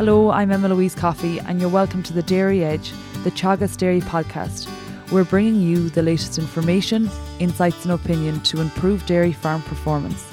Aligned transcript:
Hello, 0.00 0.30
I'm 0.30 0.50
Emma 0.50 0.70
Louise 0.70 0.94
Coffey, 0.94 1.40
and 1.40 1.60
you're 1.60 1.68
welcome 1.68 2.02
to 2.04 2.14
the 2.14 2.22
Dairy 2.22 2.64
Edge, 2.64 2.90
the 3.22 3.30
Teagasc 3.30 3.76
Dairy 3.76 4.00
podcast. 4.00 4.66
We're 5.12 5.24
bringing 5.24 5.60
you 5.60 5.90
the 5.90 6.02
latest 6.02 6.38
information, 6.38 7.10
insights, 7.38 7.84
and 7.84 7.92
opinion 7.92 8.40
to 8.44 8.62
improve 8.62 9.04
dairy 9.04 9.34
farm 9.34 9.60
performance. 9.60 10.26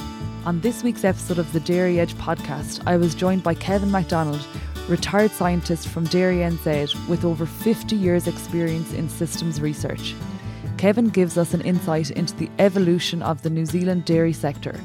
On 0.46 0.62
this 0.62 0.84
week's 0.84 1.04
episode 1.04 1.38
of 1.38 1.52
the 1.52 1.60
Dairy 1.60 2.00
Edge 2.00 2.14
podcast, 2.14 2.82
I 2.88 2.96
was 2.96 3.14
joined 3.14 3.44
by 3.44 3.56
Kevin 3.56 3.92
McDonald, 3.92 4.48
retired 4.88 5.32
scientist 5.32 5.90
from 5.90 6.06
Dairy 6.06 6.38
NZ 6.38 7.10
with 7.10 7.26
over 7.26 7.46
50 7.46 7.94
years' 7.94 8.28
experience 8.28 8.94
in 8.94 9.10
systems 9.10 9.60
research. 9.60 10.16
Kevin 10.78 11.10
gives 11.10 11.38
us 11.38 11.54
an 11.54 11.60
insight 11.60 12.10
into 12.12 12.34
the 12.38 12.50
evolution 12.60 13.22
of 13.22 13.42
the 13.42 13.50
New 13.50 13.66
Zealand 13.66 14.06
dairy 14.06 14.32
sector. 14.32 14.80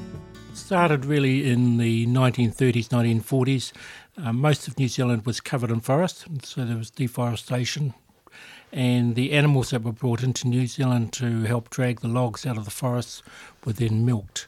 Started 0.54 1.06
really 1.06 1.50
in 1.50 1.78
the 1.78 2.06
1930s, 2.06 2.88
1940s. 2.88 3.72
Uh, 4.16 4.32
most 4.32 4.68
of 4.68 4.78
New 4.78 4.88
Zealand 4.88 5.24
was 5.24 5.40
covered 5.40 5.70
in 5.70 5.80
forest, 5.80 6.26
so 6.42 6.64
there 6.64 6.76
was 6.76 6.90
deforestation. 6.90 7.94
And 8.70 9.14
the 9.14 9.32
animals 9.32 9.70
that 9.70 9.82
were 9.82 9.92
brought 9.92 10.22
into 10.22 10.48
New 10.48 10.66
Zealand 10.66 11.12
to 11.14 11.42
help 11.42 11.70
drag 11.70 12.00
the 12.00 12.08
logs 12.08 12.46
out 12.46 12.56
of 12.56 12.64
the 12.64 12.70
forests 12.70 13.22
were 13.64 13.72
then 13.72 14.04
milked. 14.04 14.46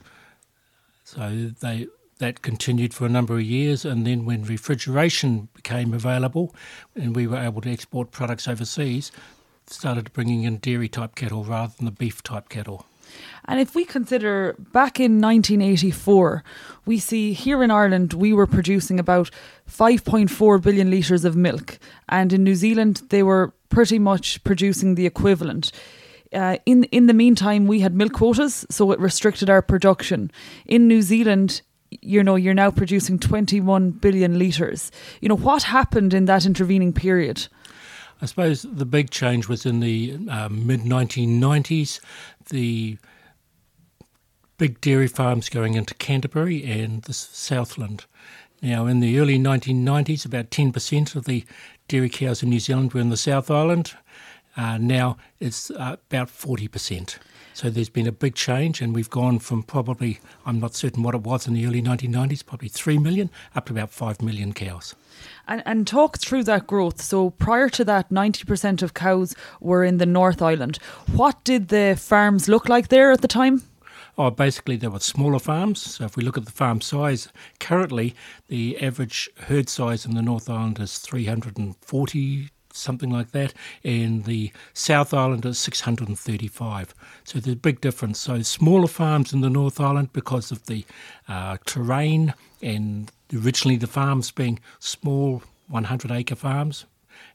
So 1.03 1.51
they 1.59 1.87
that 2.17 2.41
continued 2.41 2.93
for 2.93 3.05
a 3.05 3.09
number 3.09 3.35
of 3.35 3.41
years, 3.41 3.83
and 3.83 4.07
then 4.07 4.25
when 4.25 4.43
refrigeration 4.43 5.49
became 5.53 5.93
available 5.93 6.55
and 6.95 7.15
we 7.15 7.27
were 7.27 7.37
able 7.37 7.61
to 7.61 7.69
export 7.69 8.11
products 8.11 8.47
overseas, 8.47 9.11
started 9.67 10.13
bringing 10.13 10.43
in 10.43 10.57
dairy 10.57 10.87
type 10.87 11.15
cattle 11.15 11.43
rather 11.43 11.73
than 11.75 11.85
the 11.85 11.91
beef 11.91 12.23
type 12.23 12.47
cattle. 12.47 12.85
And 13.47 13.59
if 13.59 13.75
we 13.75 13.85
consider 13.85 14.55
back 14.73 14.99
in 14.99 15.21
1984, 15.21 16.43
we 16.85 16.99
see 16.99 17.33
here 17.33 17.63
in 17.63 17.71
Ireland 17.71 18.13
we 18.13 18.33
were 18.33 18.47
producing 18.47 18.99
about 18.99 19.29
5.4 19.69 20.61
billion 20.61 20.89
litres 20.89 21.25
of 21.25 21.35
milk, 21.35 21.79
and 22.09 22.33
in 22.33 22.43
New 22.43 22.55
Zealand 22.55 23.03
they 23.09 23.23
were 23.23 23.53
pretty 23.69 23.99
much 23.99 24.43
producing 24.43 24.95
the 24.95 25.05
equivalent. 25.05 25.71
Uh, 26.33 26.57
in 26.65 26.83
in 26.85 27.05
the 27.05 27.13
meantime, 27.13 27.67
we 27.67 27.79
had 27.79 27.93
milk 27.93 28.13
quotas, 28.13 28.65
so 28.69 28.91
it 28.91 28.99
restricted 28.99 29.49
our 29.49 29.61
production. 29.61 30.31
In 30.65 30.87
New 30.87 31.01
Zealand, 31.01 31.61
you 32.01 32.23
know, 32.23 32.35
you're 32.35 32.53
now 32.53 32.71
producing 32.71 33.19
21 33.19 33.91
billion 33.91 34.39
litres. 34.39 34.91
You 35.21 35.29
know, 35.29 35.37
what 35.37 35.63
happened 35.63 36.13
in 36.13 36.25
that 36.25 36.45
intervening 36.45 36.93
period? 36.93 37.47
I 38.21 38.25
suppose 38.25 38.63
the 38.63 38.85
big 38.85 39.11
change 39.11 39.47
was 39.47 39.65
in 39.65 39.81
the 39.81 40.17
uh, 40.29 40.49
mid 40.49 40.81
1990s. 40.81 41.99
The 42.49 42.97
big 44.57 44.79
dairy 44.81 45.07
farms 45.07 45.49
going 45.49 45.75
into 45.75 45.93
Canterbury 45.95 46.63
and 46.63 47.03
the 47.03 47.13
Southland. 47.13 48.05
Now, 48.61 48.85
in 48.87 48.99
the 48.99 49.19
early 49.19 49.37
1990s, 49.37 50.25
about 50.25 50.49
10% 50.49 51.15
of 51.15 51.25
the 51.25 51.43
dairy 51.87 52.09
cows 52.09 52.41
in 52.41 52.49
New 52.49 52.59
Zealand 52.59 52.93
were 52.93 53.01
in 53.01 53.09
the 53.09 53.17
South 53.17 53.51
Island. 53.51 53.93
Uh, 54.57 54.77
now 54.77 55.17
it's 55.39 55.69
uh, 55.71 55.97
about 56.09 56.29
40%. 56.29 57.17
So 57.53 57.69
there's 57.69 57.89
been 57.89 58.07
a 58.07 58.11
big 58.11 58.35
change, 58.35 58.81
and 58.81 58.93
we've 58.93 59.09
gone 59.09 59.39
from 59.39 59.63
probably, 59.63 60.19
I'm 60.45 60.59
not 60.59 60.75
certain 60.75 61.03
what 61.03 61.15
it 61.15 61.21
was 61.21 61.47
in 61.47 61.53
the 61.53 61.65
early 61.65 61.81
1990s, 61.81 62.45
probably 62.45 62.67
3 62.67 62.97
million, 62.97 63.29
up 63.55 63.67
to 63.67 63.73
about 63.73 63.91
5 63.91 64.21
million 64.21 64.51
cows. 64.51 64.93
And, 65.47 65.63
and 65.65 65.87
talk 65.87 66.17
through 66.17 66.43
that 66.45 66.67
growth. 66.67 67.01
So 67.01 67.29
prior 67.29 67.69
to 67.69 67.85
that, 67.85 68.09
90% 68.09 68.81
of 68.81 68.93
cows 68.93 69.35
were 69.61 69.85
in 69.85 69.99
the 69.99 70.05
North 70.05 70.41
Island. 70.41 70.77
What 71.13 71.41
did 71.45 71.69
the 71.69 71.95
farms 71.97 72.49
look 72.49 72.67
like 72.67 72.89
there 72.89 73.11
at 73.11 73.21
the 73.21 73.27
time? 73.27 73.61
Oh, 74.17 74.29
basically, 74.29 74.77
there 74.77 74.89
were 74.89 74.99
smaller 74.99 75.39
farms. 75.39 75.81
So 75.81 76.05
if 76.05 76.15
we 76.15 76.23
look 76.23 76.37
at 76.37 76.45
the 76.45 76.51
farm 76.51 76.79
size, 76.79 77.27
currently 77.59 78.15
the 78.47 78.81
average 78.81 79.29
herd 79.47 79.67
size 79.67 80.05
in 80.05 80.15
the 80.15 80.21
North 80.21 80.49
Island 80.49 80.79
is 80.79 80.99
340 80.99 82.49
something 82.77 83.09
like 83.09 83.31
that, 83.31 83.53
and 83.83 84.25
the 84.25 84.51
South 84.73 85.13
Island 85.13 85.45
is 85.45 85.57
635. 85.59 86.93
So 87.23 87.39
there's 87.39 87.53
a 87.53 87.57
big 87.57 87.81
difference. 87.81 88.19
So 88.19 88.41
smaller 88.41 88.87
farms 88.87 89.33
in 89.33 89.41
the 89.41 89.49
North 89.49 89.79
Island 89.79 90.11
because 90.13 90.51
of 90.51 90.65
the 90.65 90.85
uh, 91.27 91.57
terrain 91.65 92.33
and 92.61 93.11
originally 93.33 93.77
the 93.77 93.87
farms 93.87 94.31
being 94.31 94.59
small 94.79 95.41
100 95.69 96.11
acre 96.11 96.35
farms, 96.35 96.85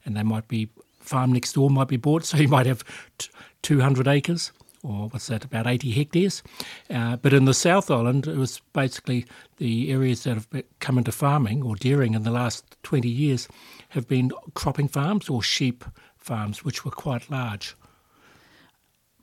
and 0.05 0.17
they 0.17 0.23
might 0.23 0.47
be 0.47 0.69
farm 1.01 1.33
next 1.33 1.55
door 1.55 1.71
might 1.71 1.89
be 1.89 1.97
bought, 1.97 2.25
so 2.27 2.37
you 2.37 2.49
might 2.49 2.67
have 2.67 2.85
t- 3.19 3.31
200 3.63 4.07
acres 4.07 4.53
or 4.83 5.09
what's 5.09 5.27
that, 5.27 5.45
about 5.45 5.67
80 5.67 5.91
hectares. 5.91 6.43
Uh, 6.89 7.17
but 7.17 7.33
in 7.33 7.45
the 7.45 7.55
South 7.55 7.91
Island, 7.91 8.27
it 8.27 8.37
was 8.37 8.61
basically 8.73 9.27
the 9.59 9.91
areas 9.91 10.25
that 10.25 10.35
have 10.35 10.49
come 10.79 10.99
into 10.99 11.13
farming 11.13 11.63
or 11.63 11.77
dairying 11.77 12.15
in 12.15 12.23
the 12.23 12.31
last 12.31 12.65
20 12.83 13.09
years 13.09 13.49
have 13.91 14.09
been 14.09 14.31
cropping 14.55 14.89
farms 14.89 15.29
or 15.29 15.43
sheep 15.43 15.85
farms, 16.17 16.65
which 16.65 16.85
were 16.85 16.91
quite 16.91 17.31
large. 17.31 17.77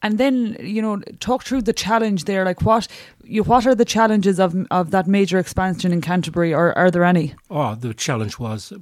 And 0.03 0.19
then 0.19 0.55
you 0.59 0.81
know, 0.81 0.99
talk 1.19 1.43
through 1.43 1.63
the 1.63 1.73
challenge 1.73 2.25
there. 2.25 2.45
Like, 2.45 2.61
what 2.61 2.87
you, 3.23 3.43
what 3.43 3.65
are 3.65 3.73
the 3.73 3.83
challenges 3.83 4.39
of 4.39 4.55
of 4.69 4.91
that 4.91 5.07
major 5.07 5.39
expansion 5.39 5.91
in 5.91 6.01
Canterbury, 6.01 6.53
or 6.53 6.77
are 6.77 6.91
there 6.91 7.03
any? 7.03 7.33
Oh, 7.49 7.73
the 7.73 7.95
challenge 7.95 8.37
was 8.37 8.73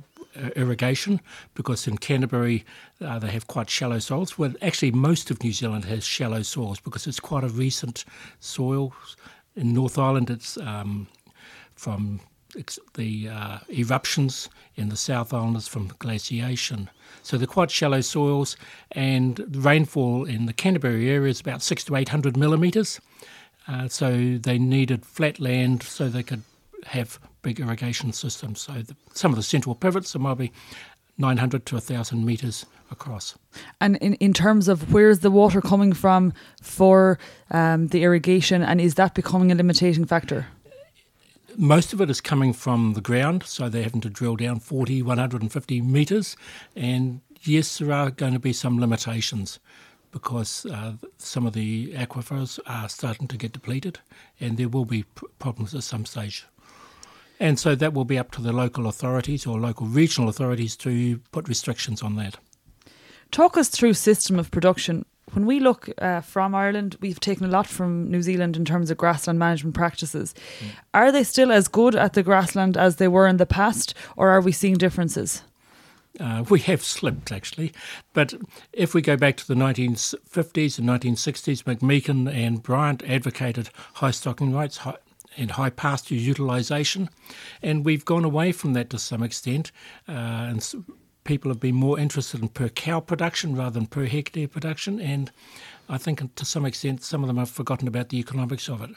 irrigation 0.55 1.21
because 1.53 1.87
in 1.87 1.97
Canterbury 1.97 2.65
uh, 3.01 3.19
they 3.19 3.31
have 3.31 3.47
quite 3.47 3.69
shallow 3.69 3.99
soils. 3.99 4.37
Well, 4.37 4.53
actually, 4.61 4.91
most 4.91 5.31
of 5.31 5.43
New 5.43 5.53
Zealand 5.53 5.85
has 5.85 6.03
shallow 6.03 6.43
soils 6.43 6.79
because 6.79 7.07
it's 7.07 7.19
quite 7.19 7.43
a 7.43 7.49
recent 7.49 8.05
soil. 8.39 8.93
In 9.55 9.73
North 9.73 9.97
Island, 9.97 10.29
it's 10.29 10.57
um, 10.57 11.07
from 11.75 12.19
the 12.93 13.29
uh, 13.29 13.57
eruptions 13.69 14.49
in 14.75 14.89
the 14.89 14.95
South 14.95 15.33
Island 15.33 15.57
is 15.57 15.67
from 15.67 15.91
glaciation. 15.99 16.89
So 17.21 17.37
they're 17.37 17.47
quite 17.47 17.71
shallow 17.71 18.01
soils, 18.01 18.55
and 18.91 19.43
rainfall 19.65 20.25
in 20.25 20.45
the 20.45 20.53
Canterbury 20.53 21.09
area 21.09 21.31
is 21.31 21.41
about 21.41 21.61
six 21.61 21.83
to 21.85 21.95
eight 21.95 22.09
hundred 22.09 22.37
millimetres. 22.37 23.01
Uh, 23.67 23.87
so 23.87 24.37
they 24.37 24.59
needed 24.59 25.05
flat 25.05 25.39
land 25.39 25.83
so 25.83 26.07
they 26.07 26.23
could 26.23 26.43
have 26.85 27.19
big 27.41 27.59
irrigation 27.59 28.13
systems. 28.13 28.61
So 28.61 28.73
the, 28.73 28.95
some 29.13 29.31
of 29.31 29.37
the 29.37 29.43
central 29.43 29.75
pivots 29.75 30.15
are 30.15 30.19
maybe 30.19 30.51
900 31.17 31.65
to 31.67 31.75
1,000 31.75 32.25
metres 32.25 32.65
across. 32.91 33.35
And 33.79 33.97
in, 33.97 34.15
in 34.15 34.33
terms 34.33 34.67
of 34.67 34.93
where's 34.93 35.19
the 35.19 35.31
water 35.31 35.61
coming 35.61 35.93
from 35.93 36.33
for 36.61 37.17
um, 37.51 37.87
the 37.87 38.03
irrigation, 38.03 38.61
and 38.61 38.81
is 38.81 38.95
that 38.95 39.13
becoming 39.13 39.51
a 39.51 39.55
limiting 39.55 40.05
factor? 40.05 40.47
Most 41.57 41.93
of 41.93 42.01
it 42.01 42.09
is 42.09 42.19
coming 42.19 42.51
from 42.51 42.93
the 42.93 43.01
ground, 43.01 43.43
so 43.43 43.69
they're 43.69 43.83
having 43.83 44.01
to 44.01 44.09
drill 44.09 44.35
down 44.35 44.59
40, 44.59 45.01
150 45.01 45.81
metres. 45.81 46.35
And 46.75 47.21
yes, 47.43 47.77
there 47.77 47.93
are 47.93 48.11
going 48.11 48.33
to 48.33 48.39
be 48.39 48.51
some 48.51 48.77
limitations 48.79 49.59
because 50.11 50.65
uh, 50.65 50.93
some 51.17 51.45
of 51.45 51.53
the 51.53 51.93
aquifers 51.93 52.59
are 52.67 52.89
starting 52.89 53.27
to 53.27 53.37
get 53.37 53.53
depleted, 53.53 53.99
and 54.39 54.57
there 54.57 54.69
will 54.69 54.85
be 54.85 55.03
problems 55.39 55.73
at 55.73 55.83
some 55.83 56.05
stage. 56.05 56.45
And 57.39 57.59
so 57.59 57.75
that 57.75 57.93
will 57.93 58.05
be 58.05 58.17
up 58.17 58.31
to 58.31 58.41
the 58.41 58.53
local 58.53 58.87
authorities 58.87 59.45
or 59.45 59.59
local 59.59 59.87
regional 59.87 60.29
authorities 60.29 60.75
to 60.77 61.19
put 61.31 61.47
restrictions 61.47 62.01
on 62.01 62.15
that. 62.15 62.37
Talk 63.31 63.57
us 63.57 63.69
through 63.69 63.93
system 63.95 64.39
of 64.39 64.51
production. 64.51 65.05
When 65.33 65.45
we 65.45 65.59
look 65.59 65.89
uh, 65.97 66.21
from 66.21 66.55
Ireland, 66.55 66.95
we've 67.01 67.19
taken 67.19 67.45
a 67.45 67.49
lot 67.49 67.67
from 67.67 68.09
New 68.09 68.21
Zealand 68.21 68.55
in 68.55 68.63
terms 68.63 68.89
of 68.89 68.97
grassland 68.97 69.39
management 69.39 69.75
practices. 69.75 70.33
Mm. 70.59 70.67
Are 70.93 71.11
they 71.11 71.23
still 71.23 71.51
as 71.51 71.67
good 71.67 71.95
at 71.95 72.13
the 72.13 72.23
grassland 72.23 72.77
as 72.77 72.97
they 72.97 73.07
were 73.07 73.27
in 73.27 73.37
the 73.37 73.45
past, 73.45 73.93
or 74.15 74.29
are 74.29 74.41
we 74.41 74.51
seeing 74.51 74.75
differences? 74.75 75.43
Uh, 76.19 76.45
we 76.49 76.59
have 76.61 76.81
slipped 76.81 77.31
actually, 77.31 77.73
but 78.13 78.33
if 78.71 78.93
we 78.93 79.01
go 79.01 79.17
back 79.17 79.35
to 79.35 79.47
the 79.47 79.53
1950s 79.53 80.79
and 80.79 80.87
1960s, 80.87 81.63
McMeekan 81.63 82.33
and 82.33 82.63
Bryant 82.63 83.03
advocated 83.03 83.69
high 83.95 84.11
stocking 84.11 84.55
rates, 84.55 84.77
high, 84.77 84.95
and 85.37 85.51
high 85.51 85.69
pasture 85.69 86.15
utilisation. 86.15 87.09
And 87.61 87.85
we've 87.85 88.05
gone 88.05 88.25
away 88.25 88.51
from 88.51 88.73
that 88.73 88.89
to 88.91 88.99
some 88.99 89.23
extent. 89.23 89.71
Uh, 90.07 90.11
and 90.11 90.85
people 91.23 91.51
have 91.51 91.59
been 91.59 91.75
more 91.75 91.99
interested 91.99 92.41
in 92.41 92.49
per 92.49 92.69
cow 92.69 92.99
production 92.99 93.55
rather 93.55 93.71
than 93.71 93.87
per 93.87 94.05
hectare 94.05 94.47
production. 94.47 94.99
And 94.99 95.31
I 95.89 95.97
think 95.97 96.35
to 96.35 96.45
some 96.45 96.65
extent, 96.65 97.03
some 97.03 97.23
of 97.23 97.27
them 97.27 97.37
have 97.37 97.49
forgotten 97.49 97.87
about 97.87 98.09
the 98.09 98.19
economics 98.19 98.69
of 98.69 98.81
it. 98.81 98.91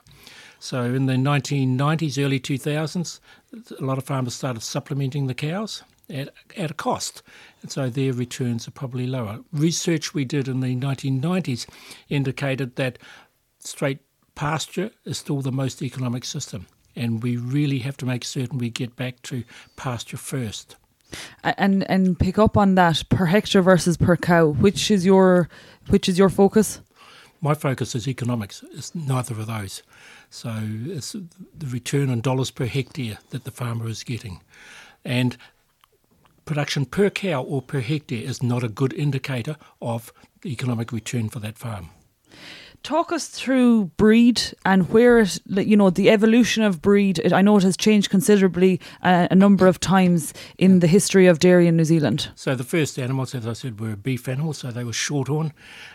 So 0.60 0.82
in 0.82 1.06
the 1.06 1.14
1990s, 1.14 2.22
early 2.22 2.40
2000s, 2.40 3.20
a 3.78 3.84
lot 3.84 3.98
of 3.98 4.04
farmers 4.04 4.34
started 4.34 4.62
supplementing 4.62 5.26
the 5.26 5.34
cows 5.34 5.82
at, 6.10 6.30
at 6.56 6.70
a 6.70 6.74
cost. 6.74 7.22
And 7.62 7.70
so 7.70 7.88
their 7.88 8.12
returns 8.12 8.66
are 8.66 8.72
probably 8.72 9.06
lower. 9.06 9.40
Research 9.52 10.14
we 10.14 10.24
did 10.24 10.48
in 10.48 10.60
the 10.60 10.76
1990s 10.76 11.66
indicated 12.08 12.76
that 12.76 12.98
straight 13.58 14.00
pasture 14.38 14.92
is 15.04 15.18
still 15.18 15.42
the 15.42 15.50
most 15.50 15.82
economic 15.82 16.24
system, 16.24 16.66
and 16.94 17.24
we 17.24 17.36
really 17.36 17.80
have 17.80 17.96
to 17.96 18.06
make 18.06 18.24
certain 18.24 18.56
we 18.58 18.70
get 18.70 18.94
back 18.94 19.20
to 19.22 19.42
pasture 19.74 20.16
first. 20.16 20.76
And 21.42 21.90
and 21.90 22.16
pick 22.16 22.38
up 22.38 22.56
on 22.56 22.76
that 22.76 23.02
per 23.08 23.26
hectare 23.26 23.62
versus 23.62 23.96
per 23.96 24.16
cow. 24.16 24.46
Which 24.46 24.90
is 24.90 25.04
your 25.04 25.48
which 25.88 26.08
is 26.08 26.18
your 26.18 26.30
focus? 26.30 26.80
My 27.40 27.54
focus 27.54 27.94
is 27.94 28.06
economics. 28.06 28.62
It's 28.72 28.94
neither 28.94 29.34
of 29.34 29.46
those. 29.46 29.82
So 30.30 30.50
it's 30.96 31.12
the 31.58 31.66
return 31.66 32.08
on 32.08 32.20
dollars 32.20 32.52
per 32.52 32.66
hectare 32.66 33.18
that 33.30 33.42
the 33.42 33.50
farmer 33.50 33.88
is 33.88 34.04
getting, 34.04 34.40
and 35.04 35.36
production 36.44 36.86
per 36.86 37.10
cow 37.10 37.42
or 37.42 37.60
per 37.62 37.80
hectare 37.80 38.28
is 38.28 38.40
not 38.40 38.62
a 38.62 38.68
good 38.68 38.92
indicator 38.92 39.56
of 39.80 40.12
the 40.42 40.52
economic 40.52 40.92
return 40.92 41.28
for 41.28 41.40
that 41.40 41.58
farm. 41.58 41.90
Talk 42.82 43.12
us 43.12 43.28
through 43.28 43.86
breed 43.96 44.40
and 44.64 44.88
where 44.90 45.18
it, 45.18 45.38
you 45.46 45.76
know, 45.76 45.90
the 45.90 46.10
evolution 46.10 46.62
of 46.62 46.80
breed. 46.80 47.32
I 47.32 47.42
know 47.42 47.56
it 47.56 47.62
has 47.64 47.76
changed 47.76 48.08
considerably 48.08 48.80
uh, 49.02 49.28
a 49.30 49.34
number 49.34 49.66
of 49.66 49.80
times 49.80 50.32
in 50.56 50.78
the 50.80 50.86
history 50.86 51.26
of 51.26 51.38
dairy 51.38 51.66
in 51.66 51.76
New 51.76 51.84
Zealand. 51.84 52.30
So 52.34 52.54
the 52.54 52.64
first 52.64 52.98
animals, 52.98 53.34
as 53.34 53.46
I 53.46 53.52
said, 53.52 53.80
were 53.80 53.96
beef 53.96 54.28
animals, 54.28 54.58
so 54.58 54.70
they 54.70 54.84
were 54.84 54.92
shorthorn, 54.92 55.52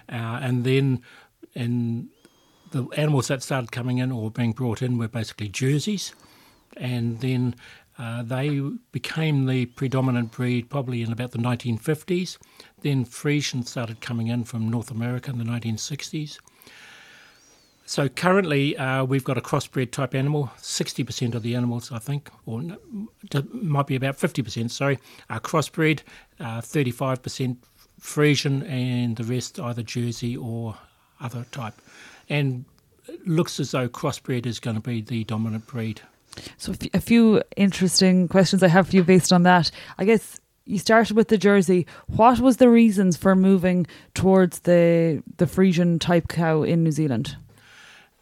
uh, 0.10 0.40
and 0.42 0.64
then 0.64 1.02
in 1.54 2.10
the 2.72 2.88
animals 2.98 3.28
that 3.28 3.44
started 3.44 3.72
coming 3.72 4.00
in 4.00 4.12
or 4.12 4.30
being 4.30 4.52
brought 4.52 4.82
in 4.82 4.98
were 4.98 5.08
basically 5.08 5.48
jerseys, 5.48 6.14
and 6.76 7.22
then 7.22 7.56
uh, 7.98 8.24
they 8.24 8.60
became 8.92 9.46
the 9.46 9.68
predominant 9.68 10.32
breed 10.32 10.70
probably 10.70 11.02
in 11.02 11.12
about 11.12 11.32
the 11.32 11.38
1950s. 11.38 12.38
Then 12.82 13.06
Friesian 13.06 13.68
started 13.68 14.02
coming 14.02 14.28
in 14.28 14.44
from 14.44 14.70
North 14.70 14.90
America 14.90 15.30
in 15.32 15.38
the 15.38 15.46
1960s. 15.46 16.40
So 17.86 18.08
currently, 18.08 18.78
uh, 18.78 19.04
we've 19.04 19.24
got 19.24 19.38
a 19.38 19.42
crossbred 19.42 19.92
type 19.92 20.16
animal. 20.16 20.52
Sixty 20.58 21.04
percent 21.04 21.36
of 21.36 21.44
the 21.44 21.56
animals, 21.56 21.92
I 21.92 22.00
think, 22.00 22.30
or 22.46 22.64
might 23.52 23.88
be 23.88 23.96
about 23.96 24.16
fifty 24.16 24.42
percent. 24.42 24.72
Sorry, 24.72 25.00
are 25.30 25.40
crossbred. 25.40 26.02
Uh, 26.40 26.62
thirty-five 26.62 27.22
percent 27.22 27.64
Friesian, 28.00 28.68
and 28.70 29.18
the 29.18 29.24
rest 29.24 29.60
either 29.60 29.84
Jersey 29.84 30.36
or 30.38 30.78
other 31.20 31.46
type. 31.52 31.74
And 32.30 32.66
it 33.08 33.28
looks 33.28 33.60
as 33.60 33.72
though 33.72 33.90
crossbred 33.90 34.46
is 34.46 34.60
going 34.60 34.76
to 34.76 34.82
be 34.82 35.02
the 35.02 35.26
dominant 35.26 35.68
breed. 35.68 36.02
So, 36.58 36.74
a 36.94 37.02
few 37.02 37.44
interesting 37.58 38.28
questions 38.28 38.64
I 38.64 38.70
have 38.70 38.90
for 38.90 38.96
you 38.96 39.04
based 39.04 39.32
on 39.34 39.44
that. 39.44 39.72
I 39.98 40.06
guess 40.06 40.40
you 40.66 40.80
started 40.80 41.18
with 41.18 41.28
the 41.28 41.38
Jersey. 41.38 41.86
What 42.08 42.40
was 42.40 42.58
the 42.58 42.70
reasons 42.70 43.18
for 43.18 43.36
moving 43.36 43.88
towards 44.14 44.60
the 44.60 45.22
the 45.38 45.46
Friesian 45.46 46.00
type 46.00 46.30
cow 46.30 46.64
in 46.64 46.84
New 46.84 46.92
Zealand? 46.92 47.36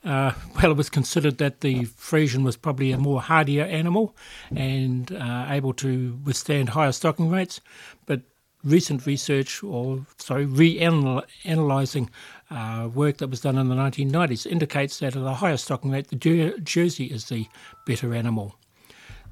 Uh, 0.03 0.33
well, 0.55 0.71
it 0.71 0.77
was 0.77 0.89
considered 0.89 1.37
that 1.37 1.61
the 1.61 1.81
Friesian 1.85 2.43
was 2.43 2.57
probably 2.57 2.91
a 2.91 2.97
more 2.97 3.21
hardier 3.21 3.63
animal 3.63 4.15
and 4.55 5.11
uh, 5.11 5.45
able 5.49 5.73
to 5.73 6.19
withstand 6.23 6.69
higher 6.69 6.91
stocking 6.91 7.29
rates. 7.29 7.61
But 8.07 8.21
recent 8.63 9.05
research, 9.05 9.63
or 9.63 10.05
sorry, 10.17 10.45
reanalyzing 10.45 12.09
uh, 12.49 12.89
work 12.93 13.17
that 13.17 13.29
was 13.29 13.41
done 13.41 13.57
in 13.57 13.69
the 13.69 13.75
1990s, 13.75 14.47
indicates 14.47 14.99
that 14.99 15.15
at 15.15 15.23
a 15.23 15.33
higher 15.33 15.57
stocking 15.57 15.91
rate, 15.91 16.07
the 16.07 16.15
Jer- 16.15 16.57
Jersey 16.59 17.05
is 17.05 17.25
the 17.25 17.47
better 17.85 18.13
animal. 18.15 18.55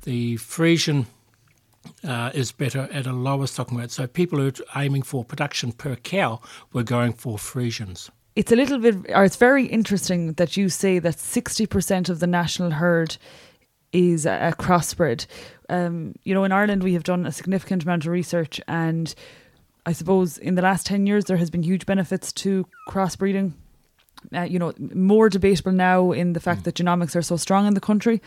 The 0.04 0.38
Friesian 0.38 1.08
uh, 2.08 2.32
is 2.34 2.52
better 2.52 2.88
at 2.92 3.08
a 3.08 3.14
lower 3.14 3.48
stocking 3.48 3.78
rate. 3.78 3.92
So 3.92 4.06
people 4.06 4.38
who 4.40 4.48
are 4.48 4.82
aiming 4.84 5.02
for 5.02 5.26
production 5.26 5.72
per 5.72 5.96
cow 5.96 6.42
were 6.74 6.84
going 6.84 7.14
for 7.14 7.38
Friesians 7.38 8.10
it's 8.40 8.54
a 8.54 8.56
little 8.56 8.80
bit, 8.80 8.96
or 9.14 9.26
it's 9.26 9.36
very 9.36 9.66
interesting 9.66 10.32
that 10.36 10.56
you 10.56 10.70
say 10.70 10.98
that 10.98 11.16
60% 11.16 12.08
of 12.08 12.22
the 12.22 12.26
national 12.26 12.72
herd 12.72 13.18
is 13.92 14.26
a, 14.26 14.32
a 14.48 14.54
crossbred. 14.54 15.26
Um, 15.68 16.16
you 16.24 16.34
know, 16.34 16.46
in 16.46 16.54
Ireland, 16.54 16.82
we 16.82 16.94
have 16.94 17.04
done 17.04 17.26
a 17.26 17.34
significant 17.34 17.84
amount 17.84 18.06
of 18.06 18.14
research, 18.14 18.62
and 18.66 19.14
I 19.86 19.92
suppose 19.92 20.38
in 20.38 20.56
the 20.56 20.62
last 20.62 20.86
10 20.86 21.06
years, 21.06 21.26
there 21.26 21.36
has 21.36 21.50
been 21.50 21.64
huge 21.64 21.86
benefits 21.86 22.32
to 22.44 22.66
crossbreeding. 22.88 23.52
Uh, 24.34 24.44
you 24.44 24.58
know, 24.58 24.74
more 24.78 25.28
debatable 25.28 25.74
now 25.74 26.14
in 26.14 26.32
the 26.32 26.40
fact 26.40 26.62
mm. 26.62 26.64
that 26.64 26.76
genomics 26.76 27.18
are 27.18 27.22
so 27.22 27.36
strong 27.36 27.68
in 27.68 27.74
the 27.74 27.82
country. 27.82 28.22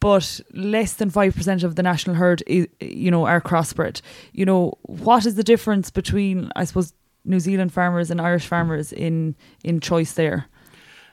But 0.00 0.38
less 0.52 0.92
than 0.94 1.10
5% 1.10 1.64
of 1.64 1.76
the 1.76 1.82
national 1.82 2.16
herd, 2.16 2.42
is, 2.46 2.66
you 2.78 3.10
know, 3.10 3.24
are 3.24 3.40
crossbred. 3.40 4.02
You 4.32 4.44
know, 4.44 4.74
what 4.82 5.24
is 5.24 5.36
the 5.36 5.44
difference 5.44 5.88
between, 5.90 6.52
I 6.56 6.64
suppose, 6.64 6.92
New 7.24 7.40
Zealand 7.40 7.72
farmers 7.72 8.10
and 8.10 8.20
Irish 8.20 8.46
farmers 8.46 8.92
in 8.92 9.34
in 9.64 9.80
choice 9.80 10.12
there? 10.14 10.46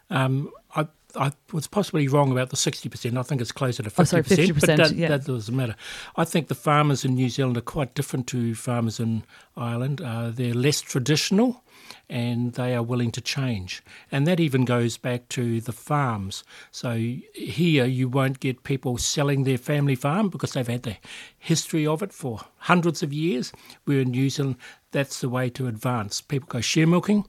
Um, 0.10 0.52
I 0.76 0.88
I 1.16 1.32
was 1.52 1.68
possibly 1.68 2.08
wrong 2.08 2.32
about 2.32 2.50
the 2.50 2.56
sixty 2.56 2.90
percent. 2.90 3.18
I 3.18 3.24
think 3.24 3.42
it's 3.42 3.52
closer 3.52 3.84
to 3.84 3.90
fifty 3.90 4.52
percent, 4.52 4.80
but 4.80 4.90
that, 4.90 4.96
yeah. 4.96 5.10
that, 5.10 5.26
doesn't 5.26 5.56
matter. 5.56 5.76
I 6.16 6.24
think 6.26 6.48
the 6.48 6.56
farmers 6.56 7.04
in 7.04 7.16
New 7.16 7.30
Zealand 7.30 7.58
are 7.58 7.62
quite 7.62 7.96
different 7.96 8.28
to 8.28 8.54
farmers 8.56 9.00
in 9.00 9.24
Ireland. 9.58 10.02
Uh, 10.02 10.30
they're 10.30 10.54
less 10.54 10.82
traditional 10.82 11.64
and 12.10 12.54
they 12.54 12.76
are 12.76 12.84
willing 12.84 13.12
to 13.12 13.22
change. 13.22 13.84
And 14.12 14.26
that 14.28 14.40
even 14.40 14.66
goes 14.66 14.98
back 14.98 15.30
to 15.30 15.62
the 15.62 15.72
farms. 15.72 16.44
So 16.72 16.94
here 17.34 17.86
you 17.86 18.08
won't 18.08 18.40
get 18.40 18.64
people 18.64 18.98
selling 18.98 19.44
their 19.44 19.58
family 19.58 19.96
farm 19.96 20.30
because 20.30 20.54
they've 20.54 20.68
had 20.68 20.84
the 20.84 20.98
history 21.38 21.86
of 21.86 22.02
it 22.02 22.12
for 22.12 22.42
hundreds 22.58 23.04
of 23.04 23.14
years. 23.14 23.52
Where 23.86 24.00
in 24.00 24.12
New 24.12 24.30
Zealand, 24.30 24.56
that's 24.92 25.22
the 25.22 25.30
way 25.30 25.50
to 25.52 25.68
advance. 25.68 26.22
People 26.22 26.48
go 26.50 26.62
share 26.62 26.88
milking. 26.88 27.26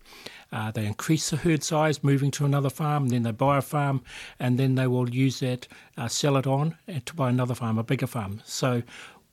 Uh, 0.52 0.70
they 0.70 0.84
increase 0.84 1.30
the 1.30 1.36
herd 1.36 1.62
size, 1.62 2.02
moving 2.02 2.30
to 2.32 2.44
another 2.44 2.70
farm, 2.70 3.08
then 3.08 3.22
they 3.22 3.30
buy 3.30 3.58
a 3.58 3.62
farm, 3.62 4.02
and 4.38 4.58
then 4.58 4.74
they 4.74 4.86
will 4.86 5.08
use 5.08 5.40
that, 5.40 5.68
uh, 5.96 6.08
sell 6.08 6.36
it 6.36 6.46
on, 6.46 6.76
and 6.88 7.06
to 7.06 7.14
buy 7.14 7.28
another 7.28 7.54
farm, 7.54 7.78
a 7.78 7.84
bigger 7.84 8.08
farm. 8.08 8.40
So 8.44 8.82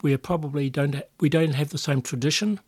we 0.04 0.16
probably 0.18 0.70
don't 0.70 0.96
ha- 0.96 1.10
we 1.20 1.30
don't 1.30 1.54
have 1.54 1.70
the 1.70 1.78
same 1.78 2.02
tradition. 2.02 2.60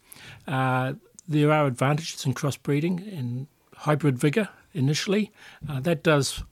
Uh, 0.47 0.93
there 1.27 1.51
are 1.51 1.67
advantages 1.67 2.25
in 2.25 2.33
crossbreeding 2.33 3.17
and 3.17 3.47
hybrid 3.75 4.17
vigour 4.17 4.49
initially. 4.73 5.31
Uh, 5.69 5.79
that 5.81 6.01
does 6.03 6.43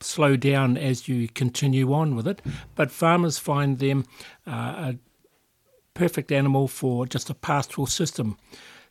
slow 0.00 0.36
down 0.36 0.76
as 0.76 1.08
you 1.08 1.26
continue 1.28 1.92
on 1.92 2.14
with 2.14 2.28
it, 2.28 2.40
but 2.74 2.90
farmers 2.90 3.38
find 3.38 3.78
them 3.78 4.04
uh, 4.46 4.92
a 4.92 4.98
perfect 5.96 6.30
animal 6.30 6.68
for 6.68 7.06
just 7.06 7.30
a 7.30 7.34
pastoral 7.34 7.86
system. 7.86 8.36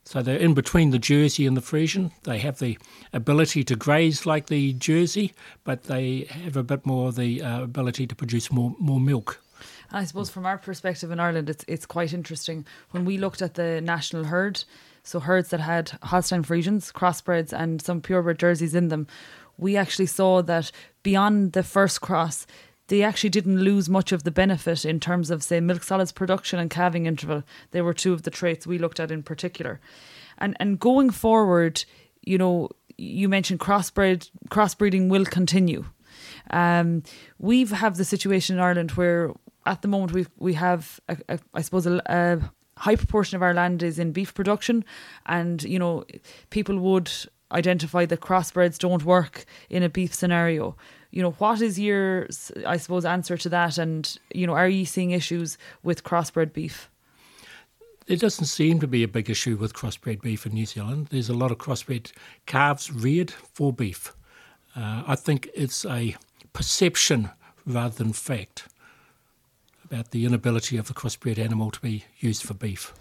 So 0.03 0.21
they're 0.21 0.37
in 0.37 0.53
between 0.53 0.91
the 0.91 0.99
Jersey 0.99 1.47
and 1.47 1.57
the 1.57 1.61
Friesian. 1.61 2.11
They 2.23 2.37
have 2.39 2.59
the 2.59 2.77
ability 3.13 3.63
to 3.63 3.75
graze 3.75 4.25
like 4.25 4.47
the 4.47 4.73
Jersey, 4.73 5.33
but 5.63 5.83
they 5.83 6.27
have 6.29 6.57
a 6.57 6.63
bit 6.63 6.85
more 6.85 7.11
the 7.11 7.41
uh, 7.41 7.63
ability 7.63 8.05
to 8.07 8.15
produce 8.15 8.51
more 8.51 8.75
more 8.79 8.99
milk. 8.99 9.41
I 9.91 10.05
suppose 10.05 10.29
from 10.29 10.45
our 10.45 10.57
perspective 10.57 11.11
in 11.11 11.19
Ireland, 11.19 11.49
it's 11.49 11.65
it's 11.67 11.85
quite 11.85 12.13
interesting 12.13 12.65
when 12.91 13.05
we 13.05 13.17
looked 13.17 13.41
at 13.41 13.53
the 13.53 13.81
national 13.81 14.25
herd. 14.25 14.63
So 15.03 15.19
herds 15.19 15.49
that 15.49 15.59
had 15.59 15.89
Holstein 16.01 16.43
Friesians, 16.43 16.91
crossbreds, 16.91 17.53
and 17.53 17.81
some 17.81 18.01
purebred 18.01 18.39
jerseys 18.39 18.75
in 18.75 18.89
them. 18.89 19.07
We 19.57 19.77
actually 19.77 20.07
saw 20.07 20.41
that 20.41 20.71
beyond 21.03 21.53
the 21.53 21.63
first 21.63 22.01
cross, 22.01 22.47
they 22.87 23.01
actually 23.01 23.31
didn't 23.31 23.59
lose 23.59 23.89
much 23.89 24.11
of 24.11 24.23
the 24.23 24.31
benefit 24.31 24.85
in 24.85 24.99
terms 24.99 25.31
of, 25.31 25.43
say, 25.43 25.59
milk 25.59 25.83
solids 25.83 26.11
production 26.11 26.59
and 26.59 26.69
calving 26.69 27.05
interval. 27.05 27.43
They 27.71 27.81
were 27.81 27.93
two 27.93 28.13
of 28.13 28.23
the 28.23 28.31
traits 28.31 28.67
we 28.67 28.77
looked 28.77 28.99
at 28.99 29.11
in 29.11 29.23
particular. 29.23 29.79
And 30.37 30.55
and 30.59 30.79
going 30.79 31.09
forward, 31.09 31.85
you 32.21 32.37
know, 32.37 32.69
you 32.97 33.29
mentioned 33.29 33.59
crossbred 33.59 34.29
crossbreeding 34.49 35.09
will 35.09 35.25
continue. 35.25 35.85
Um, 36.51 37.03
we've 37.39 37.71
have 37.71 37.97
the 37.97 38.05
situation 38.05 38.57
in 38.57 38.61
Ireland 38.61 38.91
where 38.91 39.31
at 39.65 39.81
the 39.81 39.87
moment 39.87 40.13
we 40.13 40.27
we 40.37 40.53
have 40.53 40.99
a, 41.09 41.17
a, 41.29 41.39
I 41.53 41.61
suppose 41.61 41.85
a, 41.87 42.01
a 42.05 42.39
high 42.77 42.95
proportion 42.95 43.35
of 43.35 43.41
our 43.41 43.53
land 43.53 43.81
is 43.81 43.99
in 43.99 44.11
beef 44.11 44.33
production, 44.33 44.85
and 45.25 45.63
you 45.63 45.79
know 45.79 46.05
people 46.49 46.77
would 46.79 47.11
identify 47.51 48.05
that 48.05 48.21
crossbreds 48.21 48.77
don't 48.77 49.03
work 49.03 49.45
in 49.69 49.83
a 49.83 49.89
beef 49.89 50.13
scenario. 50.13 50.75
You 51.11 51.21
know, 51.21 51.31
what 51.31 51.61
is 51.61 51.79
your, 51.79 52.27
I 52.65 52.77
suppose, 52.77 53.05
answer 53.05 53.37
to 53.37 53.49
that? 53.49 53.77
And 53.77 54.17
you 54.33 54.45
know, 54.47 54.53
are 54.53 54.67
you 54.67 54.85
seeing 54.85 55.11
issues 55.11 55.57
with 55.83 56.03
crossbred 56.03 56.53
beef? 56.53 56.89
It 58.07 58.19
doesn't 58.19 58.45
seem 58.45 58.79
to 58.81 58.87
be 58.87 59.01
a 59.01 59.07
big 59.07 59.29
issue 59.29 59.55
with 59.55 59.73
crossbred 59.73 60.21
beef 60.21 60.45
in 60.45 60.53
New 60.53 60.67
Zealand. 60.67 61.07
There's 61.09 61.29
a 61.29 61.33
lot 61.33 61.51
of 61.51 61.57
crossbred 61.57 62.11
calves 62.45 62.91
reared 62.91 63.31
for 63.31 63.73
beef. 63.73 64.13
Uh, 64.75 65.03
I 65.07 65.15
think 65.15 65.49
it's 65.55 65.85
a 65.85 66.15
perception 66.53 67.31
rather 67.65 67.95
than 67.95 68.13
fact 68.13 68.67
about 69.83 70.11
the 70.11 70.25
inability 70.25 70.77
of 70.77 70.87
the 70.87 70.93
crossbred 70.93 71.39
animal 71.39 71.71
to 71.71 71.79
be 71.79 72.05
used 72.19 72.43
for 72.43 72.53
beef. 72.53 72.93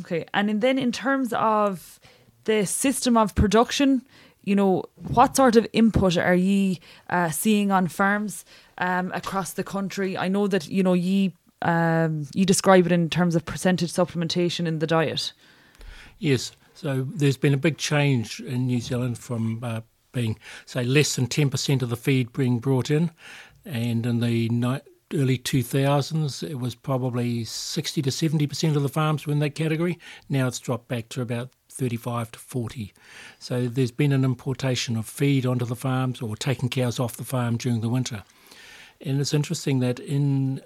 Okay, 0.00 0.24
and 0.32 0.60
then 0.60 0.78
in 0.78 0.92
terms 0.92 1.32
of 1.32 2.00
the 2.44 2.64
system 2.66 3.16
of 3.16 3.34
production, 3.34 4.02
you 4.44 4.56
know, 4.56 4.84
what 4.96 5.36
sort 5.36 5.56
of 5.56 5.66
input 5.72 6.16
are 6.16 6.34
ye 6.34 6.80
uh, 7.10 7.30
seeing 7.30 7.70
on 7.70 7.88
farms 7.88 8.44
um, 8.78 9.12
across 9.12 9.52
the 9.52 9.64
country? 9.64 10.16
I 10.16 10.28
know 10.28 10.46
that 10.48 10.68
you 10.68 10.82
know 10.82 10.94
ye 10.94 11.34
um, 11.62 12.26
you 12.34 12.44
describe 12.44 12.86
it 12.86 12.92
in 12.92 13.08
terms 13.08 13.36
of 13.36 13.44
percentage 13.44 13.92
supplementation 13.92 14.66
in 14.66 14.80
the 14.80 14.86
diet. 14.86 15.32
Yes, 16.18 16.52
so 16.74 17.06
there's 17.14 17.36
been 17.36 17.54
a 17.54 17.58
big 17.58 17.78
change 17.78 18.40
in 18.40 18.66
New 18.66 18.80
Zealand 18.80 19.18
from 19.18 19.60
uh, 19.62 19.80
being, 20.12 20.38
say, 20.66 20.84
less 20.84 21.16
than 21.16 21.26
10% 21.26 21.82
of 21.82 21.88
the 21.88 21.96
feed 21.96 22.32
being 22.32 22.58
brought 22.58 22.90
in, 22.90 23.10
and 23.64 24.04
in 24.06 24.20
the 24.20 24.48
early 25.14 25.38
2000s, 25.38 26.48
it 26.48 26.58
was 26.58 26.74
probably 26.74 27.44
60 27.44 28.02
to 28.02 28.10
70% 28.10 28.76
of 28.76 28.82
the 28.82 28.88
farms 28.88 29.26
were 29.26 29.32
in 29.32 29.40
that 29.40 29.54
category. 29.54 29.98
Now 30.28 30.48
it's 30.48 30.58
dropped 30.58 30.88
back 30.88 31.08
to 31.10 31.20
about 31.22 31.50
35 31.72 32.32
to 32.32 32.38
40. 32.38 32.92
So 33.38 33.66
there's 33.66 33.90
been 33.90 34.12
an 34.12 34.24
importation 34.24 34.96
of 34.96 35.06
feed 35.06 35.46
onto 35.46 35.64
the 35.64 35.76
farms 35.76 36.20
or 36.20 36.36
taking 36.36 36.68
cows 36.68 37.00
off 37.00 37.16
the 37.16 37.24
farm 37.24 37.56
during 37.56 37.80
the 37.80 37.88
winter. 37.88 38.22
And 39.00 39.20
it's 39.20 39.34
interesting 39.34 39.80
that 39.80 39.98
in 39.98 40.60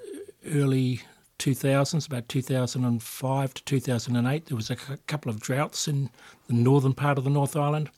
early 0.52 1.00
2000s, 1.38 2.06
about 2.06 2.28
2005 2.28 3.54
to 3.54 3.64
2008, 3.64 4.46
there 4.46 4.56
was 4.56 4.70
a 4.70 4.76
couple 4.76 5.30
of 5.30 5.40
droughts 5.40 5.88
in 5.88 6.10
the 6.48 6.54
northern 6.54 6.94
part 6.94 7.18
of 7.18 7.24
the 7.24 7.30
North 7.30 7.56
Island, 7.56 7.90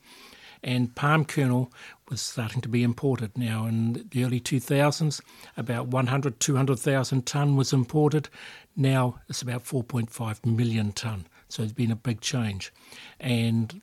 and 0.61 0.93
palm 0.95 1.25
kernel 1.25 1.71
was 2.09 2.21
starting 2.21 2.61
to 2.61 2.69
be 2.69 2.83
imported. 2.83 3.37
Now, 3.37 3.65
in 3.65 4.07
the 4.11 4.23
early 4.25 4.41
2000s, 4.41 5.21
about 5.55 5.87
100, 5.87 6.39
200,000 6.39 7.25
tonne 7.25 7.55
was 7.55 7.71
imported. 7.71 8.29
Now 8.75 9.19
it's 9.29 9.41
about 9.41 9.63
4.5 9.63 10.45
million 10.45 10.91
tonne. 10.91 11.27
So 11.49 11.63
it's 11.63 11.73
been 11.73 11.91
a 11.91 11.95
big 11.95 12.21
change. 12.21 12.71
And 13.19 13.81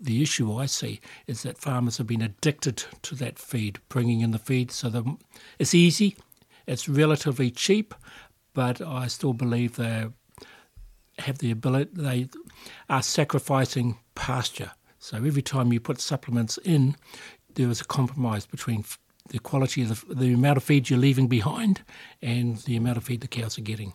the 0.00 0.22
issue 0.22 0.54
I 0.54 0.66
see 0.66 1.00
is 1.26 1.42
that 1.42 1.58
farmers 1.58 1.98
have 1.98 2.06
been 2.06 2.22
addicted 2.22 2.84
to 3.02 3.14
that 3.16 3.38
feed, 3.38 3.78
bringing 3.88 4.20
in 4.20 4.32
the 4.32 4.38
feed. 4.38 4.70
So 4.70 4.88
the, 4.88 5.16
it's 5.58 5.74
easy, 5.74 6.16
it's 6.66 6.88
relatively 6.88 7.50
cheap, 7.50 7.94
but 8.52 8.80
I 8.80 9.06
still 9.06 9.32
believe 9.32 9.76
they 9.76 10.08
have 11.18 11.38
the 11.38 11.50
ability, 11.50 11.90
they 11.94 12.28
are 12.88 13.02
sacrificing 13.02 13.98
pasture. 14.14 14.72
So 14.98 15.16
every 15.16 15.42
time 15.42 15.72
you 15.72 15.80
put 15.80 16.00
supplements 16.00 16.58
in, 16.58 16.96
there 17.54 17.68
is 17.68 17.80
a 17.80 17.84
compromise 17.84 18.46
between 18.46 18.84
the 19.28 19.38
quality 19.38 19.82
of 19.82 20.06
the, 20.08 20.14
the 20.14 20.32
amount 20.32 20.56
of 20.56 20.64
feed 20.64 20.90
you're 20.90 20.98
leaving 20.98 21.28
behind 21.28 21.82
and 22.20 22.58
the 22.58 22.76
amount 22.76 22.96
of 22.96 23.04
feed 23.04 23.20
the 23.20 23.28
cows 23.28 23.58
are 23.58 23.62
getting. 23.62 23.94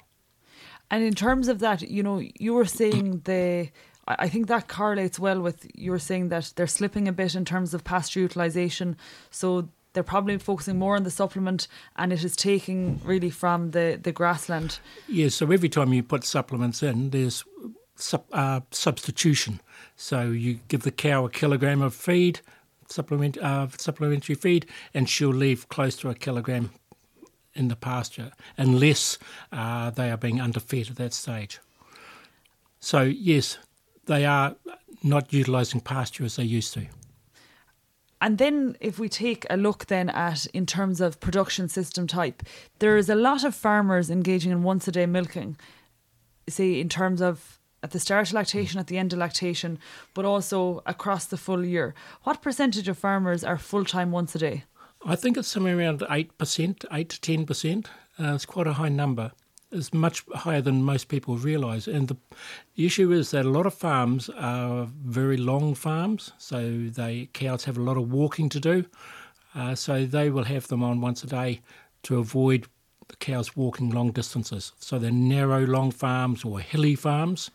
And 0.89 1.03
in 1.03 1.13
terms 1.13 1.48
of 1.48 1.60
that, 1.60 1.82
you 1.82 2.03
know, 2.03 2.22
you 2.39 2.53
were 2.53 2.65
saying 2.65 3.22
the 3.25 3.70
I 4.08 4.29
think 4.29 4.48
that 4.48 4.70
correlates 4.70 5.20
well 5.20 5.41
with 5.41 5.67
you 5.75 5.91
were 5.91 6.00
saying 6.00 6.29
that 6.29 6.53
they're 6.56 6.67
slipping 6.67 7.08
a 7.08 7.12
bit 7.12 7.36
in 7.36 7.44
terms 7.44 7.74
of 7.74 7.84
pasture 7.84 8.22
utilisation. 8.22 8.96
So 9.32 9.67
they're 9.91 10.03
probably 10.03 10.38
focusing 10.38 10.79
more 10.79 10.96
on 10.96 11.03
the 11.03 11.12
supplement 11.12 11.67
and 11.98 12.13
it 12.13 12.24
is 12.24 12.36
taking 12.36 13.01
really 13.03 13.29
from 13.29 13.72
the, 13.72 14.00
the 14.01 14.12
grassland. 14.12 14.79
Yes, 15.10 15.36
so 15.36 15.51
every 15.51 15.70
time 15.70 15.91
you 15.91 16.03
put 16.03 16.24
supplements 16.24 16.82
in, 16.84 17.10
there's 17.10 17.44
sub, 17.96 18.24
uh, 18.32 18.62
substitution. 18.72 19.60
So 19.96 20.29
you 20.29 20.60
give 20.70 20.84
the 20.84 20.91
cow 20.91 21.25
a 21.25 21.29
kilogram 21.29 21.82
of 21.82 21.94
feed, 21.94 22.39
supplement, 22.88 23.38
uh, 23.39 23.67
supplementary 23.77 24.36
feed, 24.36 24.67
and 24.94 25.10
she'll 25.10 25.29
leave 25.29 25.67
close 25.67 25.98
to 25.98 26.10
a 26.10 26.15
kilogram 26.15 26.72
in 27.58 27.68
the 27.68 27.76
pasture 27.76 28.32
unless 28.58 29.18
uh, 29.52 29.90
they 29.90 30.10
are 30.12 30.18
being 30.18 30.40
underfed 30.40 30.90
at 30.90 30.96
that 30.98 31.14
stage. 31.14 31.60
So, 32.80 33.02
yes, 33.02 33.58
they 34.06 34.26
are 34.26 34.56
not 35.04 35.34
utilising 35.34 35.82
pasture 35.82 36.26
as 36.26 36.36
they 36.36 36.44
used 36.44 36.74
to. 36.74 36.88
And 38.20 38.40
then, 38.40 38.76
if 38.80 38.98
we 38.98 39.10
take 39.10 39.46
a 39.50 39.58
look 39.58 39.88
then 39.88 40.10
at 40.10 40.48
in 40.48 40.66
terms 40.66 41.02
of 41.02 41.20
production 41.20 41.70
system 41.70 42.08
type, 42.08 42.44
there 42.80 42.98
is 42.98 43.10
a 43.10 43.16
lot 43.16 43.44
of 43.44 43.54
farmers 43.54 44.10
engaging 44.10 44.52
in 44.52 44.64
once 44.64 44.88
a 44.88 44.92
day 44.92 45.06
milking. 45.06 45.58
Say 46.50 46.80
in 46.80 46.90
terms 46.90 47.22
of 47.22 47.60
at 47.84 47.92
the 47.92 48.00
start 48.00 48.30
of 48.30 48.34
lactation, 48.34 48.80
at 48.80 48.88
the 48.88 48.98
end 48.98 49.14
of 49.14 49.20
lactation, 49.20 49.78
but 50.16 50.26
also 50.26 50.82
across 50.86 51.26
the 51.26 51.38
full 51.38 51.64
year. 51.64 51.94
What 52.24 52.42
percentage 52.42 52.88
of 52.88 52.98
farmers 52.98 53.44
are 53.44 53.58
full 53.58 53.86
time 53.86 54.12
once 54.12 54.34
a 54.34 54.40
day? 54.40 54.64
I 55.06 55.16
think 55.16 55.38
it's 55.38 55.48
somewhere 55.48 55.77
around 55.77 56.04
eight 56.10 56.38
percent, 56.38 56.86
eight 56.92 57.10
to 57.10 57.22
ten 57.22 57.46
percent. 57.46 57.89
Uh, 58.20 58.34
it's 58.34 58.46
quite 58.46 58.68
a 58.68 58.74
high 58.74 58.89
number 58.89 59.32
It's 59.72 59.94
much 59.94 60.24
higher 60.34 60.62
than 60.62 60.84
most 60.84 61.10
people 61.10 61.36
realise. 61.38 61.88
And 61.88 62.08
the, 62.08 62.18
issue 62.75 63.12
is 63.12 63.32
that 63.32 63.46
a 63.46 63.50
lot 63.50 63.66
of 63.66 63.74
farms 63.74 64.30
are 64.30 64.88
very 65.04 65.38
long 65.38 65.75
farms, 65.75 66.32
so 66.38 66.88
they 66.88 67.30
cows 67.34 67.66
have 67.66 67.77
a 67.77 67.82
lot 67.82 67.98
of 67.98 68.12
walking 68.12 68.50
to 68.50 68.60
do. 68.60 68.86
Uh, 69.54 69.75
so 69.75 70.06
they 70.06 70.30
will 70.30 70.44
have 70.44 70.68
them 70.68 70.84
on 70.84 71.01
once 71.01 71.24
a 71.24 71.27
day 71.27 71.62
to 72.04 72.18
avoid 72.18 72.68
the 73.08 73.16
cows 73.18 73.56
walking 73.58 73.89
long 73.89 74.12
distances. 74.12 74.72
So 74.80 75.00
they're 75.00 75.12
narrow, 75.12 75.66
long 75.66 75.92
farms 75.92 76.46
or 76.46 76.60
hilly 76.60 76.96
farms, 76.96 77.50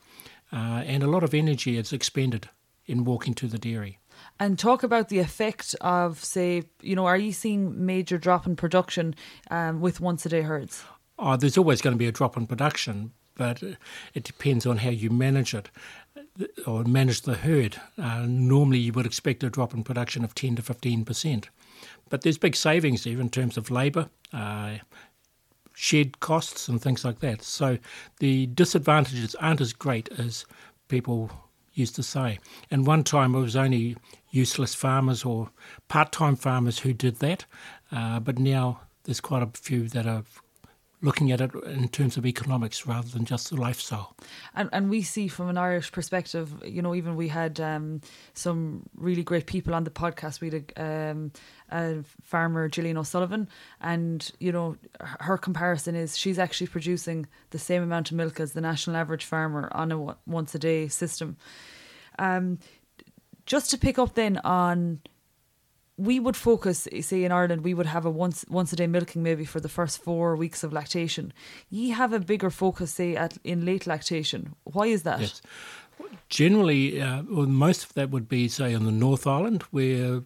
uh, 0.52 0.82
and 0.84 1.02
a 1.02 1.06
lot 1.06 1.22
of 1.22 1.34
energy 1.34 1.78
is 1.78 1.92
expended 1.92 2.48
in 2.86 3.04
walking 3.04 3.34
to 3.34 3.46
the 3.46 3.58
dairy. 3.58 3.98
And 4.42 4.58
talk 4.58 4.82
about 4.82 5.08
the 5.08 5.20
effect 5.20 5.76
of, 5.80 6.22
say, 6.24 6.64
you 6.80 6.96
know, 6.96 7.06
are 7.06 7.16
you 7.16 7.32
seeing 7.32 7.86
major 7.86 8.18
drop 8.18 8.46
in 8.46 8.56
production 8.56 9.14
um, 9.50 9.80
with 9.80 10.00
once 10.00 10.26
a 10.26 10.28
day 10.28 10.42
herds? 10.42 10.84
oh, 11.22 11.36
there's 11.36 11.56
always 11.56 11.80
going 11.80 11.94
to 11.94 11.98
be 11.98 12.08
a 12.08 12.12
drop 12.12 12.36
in 12.36 12.46
production, 12.46 13.12
but 13.36 13.62
it 14.14 14.24
depends 14.24 14.66
on 14.66 14.78
how 14.78 14.90
you 14.90 15.08
manage 15.08 15.54
it 15.54 15.70
or 16.66 16.84
manage 16.84 17.22
the 17.22 17.34
herd. 17.34 17.80
Uh, 17.96 18.24
normally, 18.26 18.78
you 18.78 18.92
would 18.92 19.06
expect 19.06 19.44
a 19.44 19.50
drop 19.50 19.72
in 19.72 19.84
production 19.84 20.24
of 20.24 20.34
10 20.34 20.56
to 20.56 20.62
15 20.62 21.04
percent, 21.04 21.48
but 22.08 22.22
there's 22.22 22.38
big 22.38 22.56
savings 22.56 23.04
there 23.04 23.20
in 23.20 23.30
terms 23.30 23.56
of 23.56 23.70
labour. 23.70 24.08
Uh, 24.32 24.78
shed 25.74 26.20
costs 26.20 26.68
and 26.68 26.82
things 26.82 27.04
like 27.04 27.20
that. 27.20 27.42
So 27.42 27.78
the 28.18 28.46
disadvantages 28.46 29.34
aren't 29.36 29.60
as 29.60 29.72
great 29.72 30.08
as 30.18 30.44
people 30.88 31.30
used 31.72 31.96
to 31.96 32.02
say. 32.02 32.38
And 32.70 32.86
one 32.86 33.04
time 33.04 33.34
it 33.34 33.40
was 33.40 33.56
only 33.56 33.96
useless 34.32 34.74
farmers 34.74 35.24
or 35.24 35.50
part 35.86 36.10
time 36.10 36.34
farmers 36.34 36.80
who 36.80 36.92
did 36.92 37.16
that, 37.16 37.44
uh, 37.92 38.18
but 38.18 38.38
now 38.38 38.80
there's 39.04 39.20
quite 39.20 39.42
a 39.42 39.50
few 39.54 39.88
that 39.88 40.06
are 40.06 40.24
looking 41.02 41.32
at 41.32 41.40
it 41.40 41.52
in 41.66 41.88
terms 41.88 42.16
of 42.16 42.24
economics 42.24 42.86
rather 42.86 43.08
than 43.08 43.24
just 43.24 43.50
the 43.50 43.56
lifestyle. 43.56 44.16
And 44.54 44.68
and 44.72 44.88
we 44.88 45.02
see 45.02 45.28
from 45.28 45.48
an 45.48 45.58
Irish 45.58 45.92
perspective, 45.92 46.54
you 46.64 46.80
know, 46.80 46.94
even 46.94 47.16
we 47.16 47.28
had 47.28 47.60
um, 47.60 48.00
some 48.34 48.84
really 48.96 49.24
great 49.24 49.46
people 49.46 49.74
on 49.74 49.84
the 49.84 49.90
podcast. 49.90 50.40
We 50.40 50.50
had 50.50 50.72
a, 50.76 51.10
um, 51.10 51.32
a 51.70 52.04
farmer, 52.22 52.68
Gillian 52.68 52.96
O'Sullivan, 52.96 53.48
and 53.80 54.30
you 54.38 54.52
know, 54.52 54.76
her 55.00 55.36
comparison 55.36 55.94
is 55.96 56.16
she's 56.16 56.38
actually 56.38 56.68
producing 56.68 57.26
the 57.50 57.58
same 57.58 57.82
amount 57.82 58.10
of 58.10 58.16
milk 58.16 58.40
as 58.40 58.52
the 58.52 58.60
national 58.60 58.96
average 58.96 59.24
farmer 59.24 59.68
on 59.72 59.92
a 59.92 60.16
once 60.26 60.54
a 60.54 60.58
day 60.58 60.88
system. 60.88 61.36
Um, 62.18 62.58
just 63.46 63.70
to 63.70 63.78
pick 63.78 63.98
up 63.98 64.14
then 64.14 64.38
on 64.38 65.00
we 65.96 66.18
would 66.18 66.36
focus, 66.36 66.88
say 67.00 67.24
in 67.24 67.32
Ireland, 67.32 67.62
we 67.62 67.74
would 67.74 67.86
have 67.86 68.04
a 68.04 68.10
once 68.10 68.44
once 68.48 68.72
a 68.72 68.76
day 68.76 68.86
milking 68.86 69.22
maybe 69.22 69.44
for 69.44 69.60
the 69.60 69.68
first 69.68 70.02
four 70.02 70.36
weeks 70.36 70.64
of 70.64 70.72
lactation. 70.72 71.32
Ye 71.68 71.90
have 71.90 72.12
a 72.12 72.18
bigger 72.18 72.50
focus, 72.50 72.94
say, 72.94 73.14
at 73.14 73.38
in 73.44 73.64
late 73.64 73.86
lactation. 73.86 74.54
Why 74.64 74.86
is 74.86 75.02
that? 75.02 75.20
Yes. 75.20 75.42
Generally, 76.28 77.00
uh, 77.00 77.22
well, 77.30 77.46
most 77.46 77.84
of 77.84 77.94
that 77.94 78.10
would 78.10 78.28
be, 78.28 78.48
say, 78.48 78.74
on 78.74 78.84
the 78.84 78.92
North 78.92 79.26
Island, 79.26 79.62
where 79.70 80.22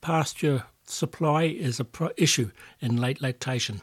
pasture 0.00 0.64
supply 0.84 1.44
is 1.44 1.80
a 1.80 1.84
pro- 1.84 2.10
issue 2.16 2.50
in 2.80 3.00
late 3.00 3.22
lactation. 3.22 3.80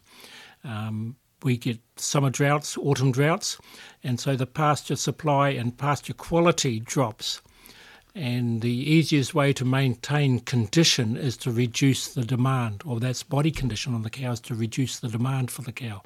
Um, 0.63 1.15
we 1.43 1.57
get 1.57 1.79
summer 1.95 2.29
droughts, 2.29 2.77
autumn 2.77 3.11
droughts, 3.11 3.57
and 4.03 4.19
so 4.19 4.35
the 4.35 4.45
pasture 4.45 4.95
supply 4.95 5.49
and 5.49 5.75
pasture 5.75 6.13
quality 6.13 6.79
drops. 6.79 7.41
And 8.13 8.61
the 8.61 8.69
easiest 8.69 9.33
way 9.33 9.53
to 9.53 9.63
maintain 9.63 10.41
condition 10.41 11.15
is 11.15 11.37
to 11.37 11.51
reduce 11.51 12.13
the 12.13 12.25
demand, 12.25 12.83
or 12.85 12.99
that's 12.99 13.23
body 13.23 13.51
condition 13.51 13.93
on 13.93 14.03
the 14.03 14.09
cows 14.09 14.41
to 14.41 14.55
reduce 14.55 14.99
the 14.99 15.07
demand 15.07 15.49
for 15.49 15.61
the 15.61 15.71
cow. 15.71 16.01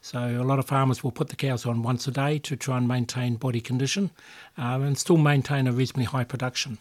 So 0.00 0.18
a 0.18 0.44
lot 0.44 0.58
of 0.58 0.66
farmers 0.66 1.02
will 1.02 1.10
put 1.10 1.28
the 1.28 1.36
cows 1.36 1.66
on 1.66 1.82
once 1.82 2.06
a 2.06 2.12
day 2.12 2.38
to 2.38 2.56
try 2.56 2.78
and 2.78 2.86
maintain 2.86 3.34
body 3.34 3.60
condition 3.60 4.10
um, 4.56 4.82
and 4.82 4.96
still 4.96 5.16
maintain 5.16 5.66
a 5.66 5.72
reasonably 5.72 6.04
high 6.04 6.24
production. 6.24 6.78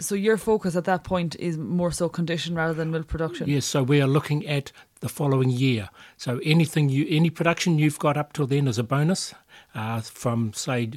So 0.00 0.14
your 0.14 0.36
focus 0.36 0.76
at 0.76 0.84
that 0.84 1.02
point 1.02 1.34
is 1.36 1.56
more 1.56 1.90
so 1.90 2.08
condition 2.08 2.54
rather 2.54 2.72
than 2.72 2.90
milk 2.90 3.08
production. 3.08 3.48
Yes, 3.48 3.64
so 3.64 3.82
we 3.82 4.00
are 4.00 4.06
looking 4.06 4.46
at 4.46 4.70
the 5.00 5.08
following 5.08 5.50
year. 5.50 5.90
So 6.16 6.40
anything 6.44 6.88
you, 6.88 7.06
any 7.08 7.30
production 7.30 7.78
you've 7.78 7.98
got 7.98 8.16
up 8.16 8.32
till 8.32 8.46
then 8.46 8.68
is 8.68 8.78
a 8.78 8.84
bonus. 8.84 9.34
Uh, 9.74 10.00
from 10.00 10.52
say 10.54 10.92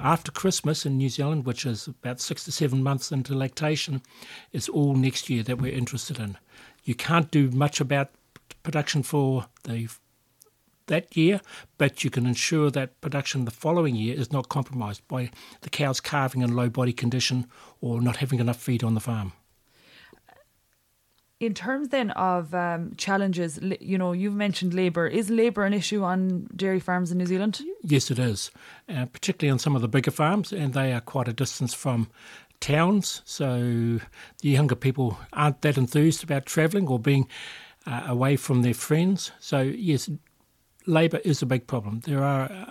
after 0.00 0.32
Christmas 0.32 0.84
in 0.84 0.96
New 0.96 1.08
Zealand, 1.08 1.46
which 1.46 1.64
is 1.64 1.86
about 1.86 2.20
six 2.20 2.44
to 2.44 2.52
seven 2.52 2.82
months 2.82 3.12
into 3.12 3.34
lactation, 3.34 4.02
is 4.52 4.68
all 4.68 4.94
next 4.94 5.30
year 5.30 5.42
that 5.44 5.58
we're 5.58 5.72
interested 5.72 6.18
in. 6.18 6.36
You 6.84 6.94
can't 6.94 7.30
do 7.30 7.50
much 7.50 7.80
about 7.80 8.10
production 8.62 9.02
for 9.02 9.46
the 9.64 9.88
that 10.86 11.16
year, 11.16 11.40
but 11.78 12.04
you 12.04 12.10
can 12.10 12.26
ensure 12.26 12.70
that 12.70 13.00
production 13.00 13.44
the 13.44 13.50
following 13.50 13.96
year 13.96 14.14
is 14.14 14.30
not 14.30 14.48
compromised 14.48 15.06
by 15.08 15.30
the 15.62 15.70
cows 15.70 16.00
calving 16.00 16.42
in 16.42 16.54
low 16.54 16.68
body 16.68 16.92
condition 16.92 17.46
or 17.80 18.00
not 18.00 18.18
having 18.18 18.38
enough 18.38 18.62
feed 18.62 18.84
on 18.84 18.94
the 18.94 19.00
farm 19.00 19.32
in 21.38 21.52
terms 21.52 21.88
then 21.88 22.10
of 22.12 22.54
um, 22.54 22.92
challenges, 22.96 23.58
you 23.80 23.98
know, 23.98 24.12
you've 24.12 24.34
mentioned 24.34 24.72
labour. 24.72 25.06
Is 25.06 25.28
labour 25.28 25.64
an 25.64 25.74
issue 25.74 26.02
on 26.02 26.48
dairy 26.56 26.80
farms 26.80 27.12
in 27.12 27.18
New 27.18 27.26
Zealand? 27.26 27.60
Yes, 27.82 28.10
it 28.10 28.18
is, 28.18 28.50
uh, 28.88 29.06
particularly 29.06 29.50
on 29.50 29.58
some 29.58 29.76
of 29.76 29.82
the 29.82 29.88
bigger 29.88 30.10
farms, 30.10 30.52
and 30.52 30.72
they 30.72 30.92
are 30.92 31.00
quite 31.00 31.28
a 31.28 31.32
distance 31.32 31.74
from 31.74 32.08
towns. 32.60 33.20
So 33.24 34.00
the 34.40 34.48
younger 34.48 34.76
people 34.76 35.18
aren't 35.34 35.60
that 35.60 35.76
enthused 35.76 36.24
about 36.24 36.46
travelling 36.46 36.88
or 36.88 36.98
being 36.98 37.28
uh, 37.86 38.04
away 38.06 38.36
from 38.36 38.62
their 38.62 38.74
friends. 38.74 39.30
So 39.38 39.60
yes, 39.60 40.08
labour 40.86 41.18
is 41.18 41.42
a 41.42 41.46
big 41.46 41.66
problem. 41.66 42.00
There 42.00 42.24
are 42.24 42.50
uh, 42.50 42.70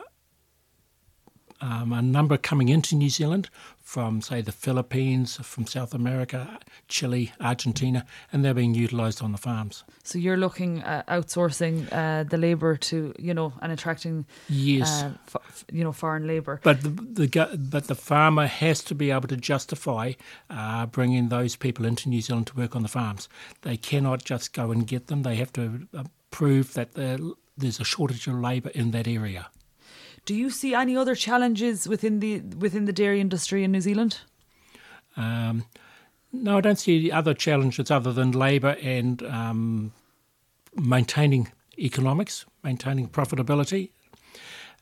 um, 1.61 1.93
a 1.93 2.01
number 2.01 2.37
coming 2.37 2.69
into 2.69 2.95
New 2.95 3.09
Zealand 3.09 3.49
from, 3.81 4.21
say, 4.21 4.41
the 4.41 4.51
Philippines, 4.51 5.37
from 5.37 5.67
South 5.67 5.93
America, 5.93 6.59
Chile, 6.87 7.31
Argentina, 7.39 8.05
and 8.31 8.43
they're 8.43 8.53
being 8.53 8.73
utilised 8.73 9.21
on 9.21 9.31
the 9.31 9.37
farms. 9.37 9.83
So 10.03 10.17
you're 10.17 10.37
looking 10.37 10.81
at 10.83 11.05
outsourcing 11.07 11.87
uh, 11.91 12.23
the 12.23 12.37
labour 12.37 12.77
to, 12.77 13.13
you 13.19 13.33
know, 13.33 13.53
and 13.61 13.71
attracting, 13.71 14.25
yes, 14.49 15.03
uh, 15.03 15.11
f- 15.27 15.65
you 15.71 15.83
know, 15.83 15.91
foreign 15.91 16.27
labour. 16.27 16.59
But 16.63 16.81
the, 16.81 16.89
the 16.89 17.57
but 17.57 17.87
the 17.87 17.95
farmer 17.95 18.47
has 18.47 18.83
to 18.85 18.95
be 18.95 19.11
able 19.11 19.27
to 19.27 19.37
justify 19.37 20.13
uh, 20.49 20.87
bringing 20.87 21.29
those 21.29 21.55
people 21.55 21.85
into 21.85 22.09
New 22.09 22.21
Zealand 22.21 22.47
to 22.47 22.55
work 22.55 22.75
on 22.75 22.81
the 22.81 22.89
farms. 22.89 23.29
They 23.61 23.77
cannot 23.77 24.23
just 24.23 24.53
go 24.53 24.71
and 24.71 24.87
get 24.87 25.07
them. 25.07 25.23
They 25.23 25.35
have 25.35 25.53
to 25.53 25.87
uh, 25.93 26.03
prove 26.31 26.73
that 26.73 26.93
there's 27.57 27.79
a 27.79 27.85
shortage 27.85 28.27
of 28.27 28.35
labour 28.35 28.69
in 28.69 28.91
that 28.91 29.07
area. 29.07 29.47
Do 30.25 30.33
you 30.33 30.49
see 30.49 30.73
any 30.73 30.97
other 30.97 31.13
challenges 31.13 31.87
within 31.87 32.19
the 32.19 32.39
within 32.39 32.85
the 32.85 32.93
dairy 32.93 33.21
industry 33.21 33.63
in 33.63 33.71
New 33.71 33.81
Zealand? 33.81 34.19
Um, 35.15 35.65
no, 36.33 36.57
I 36.57 36.61
don't 36.61 36.79
see 36.79 37.11
other 37.11 37.33
challenges 37.33 37.91
other 37.91 38.11
than 38.11 38.31
labour 38.31 38.75
and 38.81 39.21
um, 39.23 39.93
maintaining 40.75 41.51
economics, 41.77 42.45
maintaining 42.63 43.07
profitability. 43.07 43.91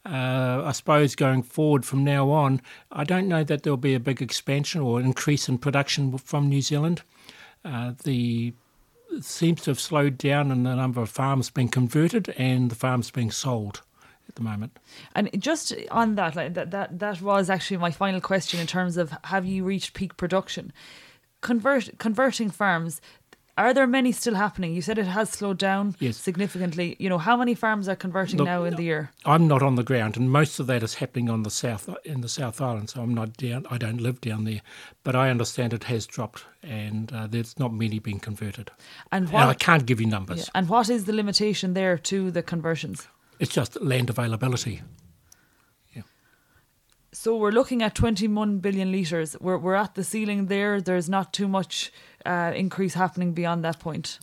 Uh, 0.05 0.63
I 0.65 0.71
suppose 0.71 1.15
going 1.15 1.43
forward 1.43 1.85
from 1.85 2.03
now 2.03 2.29
on, 2.29 2.61
I 2.91 3.03
don't 3.03 3.27
know 3.27 3.43
that 3.43 3.63
there'll 3.63 3.77
be 3.77 3.93
a 3.93 3.99
big 3.99 4.21
expansion 4.21 4.81
or 4.81 4.99
increase 4.99 5.47
in 5.47 5.57
production 5.59 6.17
from 6.17 6.49
New 6.49 6.61
Zealand. 6.61 7.03
Uh, 7.63 7.93
the 8.03 8.53
seems 9.21 9.61
to 9.61 9.71
have 9.71 9.79
slowed 9.79 10.17
down 10.17 10.51
in 10.51 10.63
the 10.63 10.75
number 10.75 10.99
of 10.99 11.09
farms 11.09 11.51
being 11.51 11.69
converted 11.69 12.29
and 12.37 12.71
the 12.71 12.75
farms 12.75 13.11
being 13.11 13.29
sold 13.29 13.81
at 14.27 14.35
the 14.35 14.41
moment. 14.41 14.79
And 15.15 15.29
just 15.39 15.73
on 15.91 16.15
that, 16.15 16.35
like 16.35 16.53
that, 16.53 16.71
that 16.71 16.99
that 16.99 17.21
was 17.21 17.49
actually 17.49 17.77
my 17.77 17.91
final 17.91 18.21
question 18.21 18.59
in 18.59 18.67
terms 18.67 18.97
of 18.97 19.13
have 19.25 19.45
you 19.45 19.63
reached 19.63 19.93
peak 19.93 20.17
production? 20.17 20.71
Convert 21.41 21.97
converting 21.97 22.49
farms. 22.49 23.01
Are 23.55 23.71
there 23.71 23.85
many 23.85 24.11
still 24.11 24.33
happening? 24.33 24.73
You 24.73 24.81
said 24.81 24.97
it 24.97 25.05
has 25.05 25.29
slowed 25.29 25.59
down 25.59 25.95
yes. 25.99 26.17
significantly. 26.17 26.95
You 26.97 27.07
know, 27.07 27.19
how 27.19 27.37
many 27.37 27.53
farms 27.53 27.87
are 27.87 27.95
converting 27.95 28.39
Look, 28.39 28.47
now 28.47 28.63
in 28.63 28.75
the 28.75 28.81
year? 28.81 29.11
I'm 29.25 29.47
not 29.47 29.61
on 29.61 29.75
the 29.75 29.83
ground, 29.83 30.17
and 30.17 30.31
most 30.31 30.59
of 30.59 30.65
that 30.65 30.81
is 30.81 30.95
happening 30.95 31.29
on 31.29 31.43
the 31.43 31.51
south 31.51 31.87
in 32.03 32.21
the 32.21 32.29
South 32.29 32.59
Island. 32.59 32.89
So 32.89 33.03
I'm 33.03 33.13
not 33.13 33.37
down. 33.37 33.67
I 33.69 33.77
don't 33.77 34.01
live 34.01 34.21
down 34.21 34.45
there, 34.45 34.61
but 35.03 35.15
I 35.15 35.29
understand 35.29 35.71
it 35.71 35.83
has 35.83 36.07
dropped, 36.07 36.45
and 36.63 37.13
uh, 37.13 37.27
there's 37.27 37.59
not 37.59 37.71
many 37.71 37.99
being 37.99 38.19
converted. 38.19 38.71
And, 39.11 39.29
what, 39.29 39.41
and 39.41 39.51
I 39.51 39.53
can't 39.53 39.85
give 39.85 40.01
you 40.01 40.07
numbers. 40.07 40.39
Yeah, 40.39 40.45
and 40.55 40.67
what 40.67 40.89
is 40.89 41.05
the 41.05 41.13
limitation 41.13 41.75
there 41.75 41.99
to 41.99 42.31
the 42.31 42.41
conversions? 42.41 43.07
It's 43.43 43.51
just 43.53 43.81
land 43.81 44.09
availability. 44.09 44.81
Yeah. 45.93 46.03
So 47.11 47.35
we're 47.35 47.51
looking 47.51 47.83
at 47.83 47.93
21 47.93 48.59
billion 48.59 48.89
litres. 48.89 49.35
We're, 49.41 49.57
we're 49.57 49.75
at 49.75 49.95
the 49.95 50.03
ceiling 50.05 50.45
there. 50.45 50.79
There's 50.79 51.09
not 51.09 51.33
too 51.33 51.49
much 51.49 51.91
uh, 52.25 52.53
increase 52.55 52.93
happening 52.93 53.33
beyond 53.33 53.65
that 53.65 53.79
point. 53.79 54.19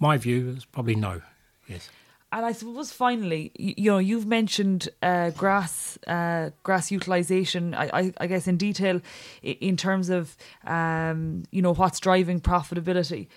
My 0.00 0.16
view 0.16 0.48
is 0.48 0.64
probably 0.64 0.96
no, 0.96 1.22
yes. 1.68 1.90
And 2.32 2.44
I 2.44 2.50
suppose 2.50 2.90
finally, 2.90 3.52
you, 3.56 3.74
you 3.76 3.90
know, 3.92 3.98
you've 3.98 4.26
mentioned 4.26 4.88
uh, 5.00 5.30
grass 5.30 5.96
uh, 6.08 6.50
grass 6.64 6.90
utilisation. 6.90 7.72
I, 7.72 7.88
I, 7.92 8.12
I, 8.18 8.26
guess 8.26 8.48
in 8.48 8.56
detail, 8.56 9.00
in 9.44 9.76
terms 9.76 10.10
of 10.10 10.36
um, 10.64 11.44
you 11.52 11.62
know 11.62 11.72
what's 11.72 12.00
driving 12.00 12.40
profitability 12.40 13.28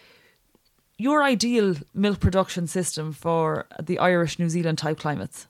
your 1.00 1.24
ideal 1.24 1.76
milk 1.94 2.20
production 2.20 2.68
system 2.68 3.14
for 3.14 3.66
the 3.82 3.98
Irish 3.98 4.38
New 4.38 4.50
Zealand 4.50 4.78
type 4.78 5.00
climates? 5.00 5.48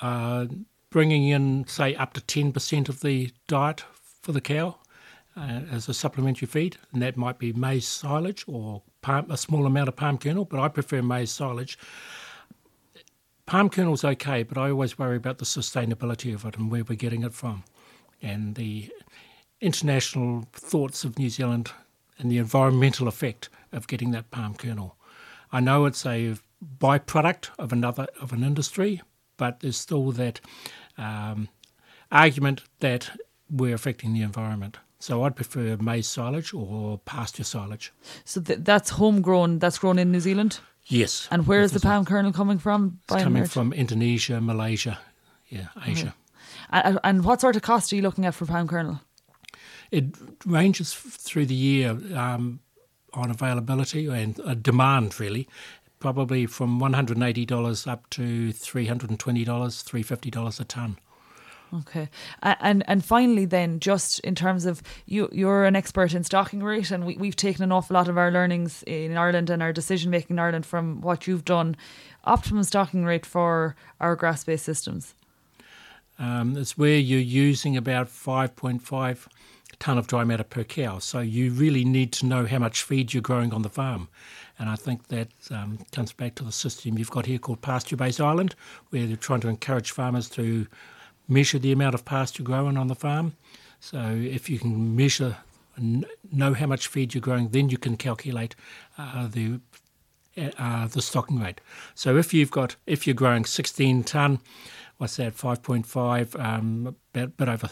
Uh, 0.00 0.46
bringing 0.90 1.28
in, 1.28 1.66
say, 1.68 1.94
up 1.94 2.14
to 2.14 2.20
10% 2.20 2.88
of 2.88 3.00
the 3.00 3.30
diet 3.46 3.84
for 4.22 4.32
the 4.32 4.40
cow 4.40 4.78
uh, 5.36 5.60
as 5.70 5.88
a 5.88 5.94
supplementary 5.94 6.46
feed, 6.46 6.78
and 6.92 7.02
that 7.02 7.16
might 7.16 7.38
be 7.38 7.52
maize 7.52 7.86
silage 7.86 8.44
or 8.48 8.82
palm, 9.02 9.30
a 9.30 9.36
small 9.36 9.66
amount 9.66 9.88
of 9.88 9.96
palm 9.96 10.16
kernel, 10.16 10.46
but 10.46 10.58
I 10.58 10.68
prefer 10.68 11.02
maize 11.02 11.30
silage. 11.30 11.78
Palm 13.44 13.68
kernel's 13.68 14.04
okay, 14.04 14.42
but 14.42 14.56
I 14.56 14.70
always 14.70 14.98
worry 14.98 15.16
about 15.16 15.38
the 15.38 15.44
sustainability 15.44 16.34
of 16.34 16.44
it 16.46 16.56
and 16.56 16.70
where 16.70 16.84
we're 16.84 16.96
getting 16.96 17.24
it 17.24 17.34
from. 17.34 17.64
And 18.22 18.54
the 18.54 18.90
international 19.60 20.48
thoughts 20.52 21.04
of 21.04 21.18
New 21.18 21.30
Zealand 21.30 21.72
and 22.18 22.30
the 22.30 22.38
environmental 22.38 23.08
effect 23.08 23.48
of 23.72 23.86
getting 23.86 24.10
that 24.12 24.30
palm 24.30 24.54
kernel. 24.54 24.96
I 25.52 25.60
know 25.60 25.86
it's 25.86 26.04
a 26.04 26.36
byproduct 26.78 27.50
of 27.58 27.72
another 27.72 28.06
of 28.20 28.32
an 28.32 28.42
industry, 28.42 29.02
but 29.36 29.60
there's 29.60 29.76
still 29.76 30.12
that 30.12 30.40
um, 30.96 31.48
argument 32.10 32.62
that 32.80 33.10
we're 33.50 33.74
affecting 33.74 34.12
the 34.12 34.22
environment. 34.22 34.78
So 35.00 35.22
I'd 35.22 35.36
prefer 35.36 35.76
maize 35.76 36.08
silage 36.08 36.52
or 36.52 36.98
pasture 36.98 37.44
silage. 37.44 37.92
So 38.24 38.40
th- 38.40 38.60
that's 38.62 38.90
homegrown. 38.90 39.60
That's 39.60 39.78
grown 39.78 39.98
in 39.98 40.10
New 40.10 40.20
Zealand. 40.20 40.58
Yes. 40.86 41.28
And 41.30 41.46
where 41.46 41.60
is 41.60 41.72
the 41.72 41.80
palm 41.80 42.04
kernel 42.04 42.32
coming 42.32 42.58
from? 42.58 42.98
It's 43.08 43.22
coming 43.22 43.46
from 43.46 43.72
Indonesia, 43.72 44.40
Malaysia, 44.40 44.98
yeah, 45.48 45.68
Asia. 45.86 46.14
And, 46.70 46.98
and 47.04 47.24
what 47.24 47.40
sort 47.40 47.56
of 47.56 47.62
cost 47.62 47.92
are 47.92 47.96
you 47.96 48.02
looking 48.02 48.26
at 48.26 48.34
for 48.34 48.46
palm 48.46 48.66
kernel? 48.66 49.00
It 49.90 50.06
ranges 50.44 50.94
through 50.94 51.46
the 51.46 51.54
year 51.54 51.90
um, 52.14 52.60
on 53.14 53.30
availability 53.30 54.06
and 54.06 54.38
uh, 54.40 54.54
demand, 54.54 55.18
really. 55.18 55.48
Probably 55.98 56.46
from 56.46 56.80
$180 56.80 57.88
up 57.88 58.08
to 58.10 58.22
$320, 58.50 59.16
$350 59.18 60.60
a 60.60 60.64
tonne. 60.64 60.96
Okay, 61.74 62.08
and 62.42 62.82
and 62.88 63.04
finally, 63.04 63.44
then, 63.44 63.78
just 63.78 64.20
in 64.20 64.34
terms 64.34 64.64
of 64.64 64.82
you, 65.04 65.28
you're 65.32 65.64
an 65.64 65.76
expert 65.76 66.14
in 66.14 66.24
stocking 66.24 66.62
rate, 66.62 66.90
and 66.90 67.04
we, 67.04 67.16
we've 67.18 67.36
taken 67.36 67.62
an 67.62 67.72
awful 67.72 67.92
lot 67.92 68.08
of 68.08 68.16
our 68.16 68.30
learnings 68.30 68.82
in 68.86 69.18
Ireland 69.18 69.50
and 69.50 69.62
our 69.62 69.72
decision 69.72 70.10
making 70.10 70.36
in 70.36 70.38
Ireland 70.38 70.64
from 70.64 71.02
what 71.02 71.26
you've 71.26 71.44
done. 71.44 71.76
Optimum 72.24 72.64
stocking 72.64 73.04
rate 73.04 73.26
for 73.26 73.76
our 74.00 74.16
grass 74.16 74.44
based 74.44 74.64
systems. 74.64 75.14
Um, 76.18 76.56
it's 76.56 76.78
where 76.78 76.96
you're 76.96 77.20
using 77.20 77.76
about 77.76 78.08
5.5 78.08 79.28
tonne 79.80 79.98
of 79.98 80.06
dry 80.06 80.24
matter 80.24 80.44
per 80.44 80.64
cow. 80.64 80.98
So 80.98 81.20
you 81.20 81.50
really 81.52 81.84
need 81.84 82.12
to 82.14 82.26
know 82.26 82.46
how 82.46 82.58
much 82.58 82.82
feed 82.82 83.12
you're 83.12 83.22
growing 83.22 83.52
on 83.52 83.62
the 83.62 83.68
farm. 83.68 84.08
And 84.58 84.68
I 84.68 84.76
think 84.76 85.08
that 85.08 85.28
um, 85.50 85.78
comes 85.92 86.12
back 86.12 86.34
to 86.36 86.44
the 86.44 86.52
system 86.52 86.98
you've 86.98 87.10
got 87.10 87.26
here 87.26 87.38
called 87.38 87.60
PastureBase 87.60 88.22
Ireland, 88.22 88.54
where 88.90 89.06
they're 89.06 89.16
trying 89.16 89.40
to 89.40 89.48
encourage 89.48 89.92
farmers 89.92 90.28
to 90.30 90.66
measure 91.28 91.58
the 91.58 91.72
amount 91.72 91.94
of 91.94 92.04
pasture 92.04 92.42
growing 92.42 92.76
on 92.76 92.88
the 92.88 92.94
farm. 92.94 93.34
So 93.80 93.98
if 93.98 94.50
you 94.50 94.58
can 94.58 94.96
measure 94.96 95.36
and 95.76 96.04
know 96.32 96.54
how 96.54 96.66
much 96.66 96.88
feed 96.88 97.14
you're 97.14 97.20
growing, 97.20 97.50
then 97.50 97.68
you 97.68 97.78
can 97.78 97.96
calculate 97.96 98.56
uh, 98.96 99.28
the 99.28 99.60
uh, 100.56 100.86
the 100.86 101.02
stocking 101.02 101.40
rate. 101.40 101.60
So 101.94 102.16
if 102.16 102.32
you've 102.32 102.50
got 102.50 102.76
if 102.86 103.06
you're 103.06 103.14
growing 103.14 103.44
16 103.44 104.04
ton, 104.04 104.40
what's 104.98 105.16
that? 105.16 105.36
5.5, 105.36 106.38
um, 106.40 106.96
about 107.14 107.36
bit 107.36 107.48
over 107.48 107.70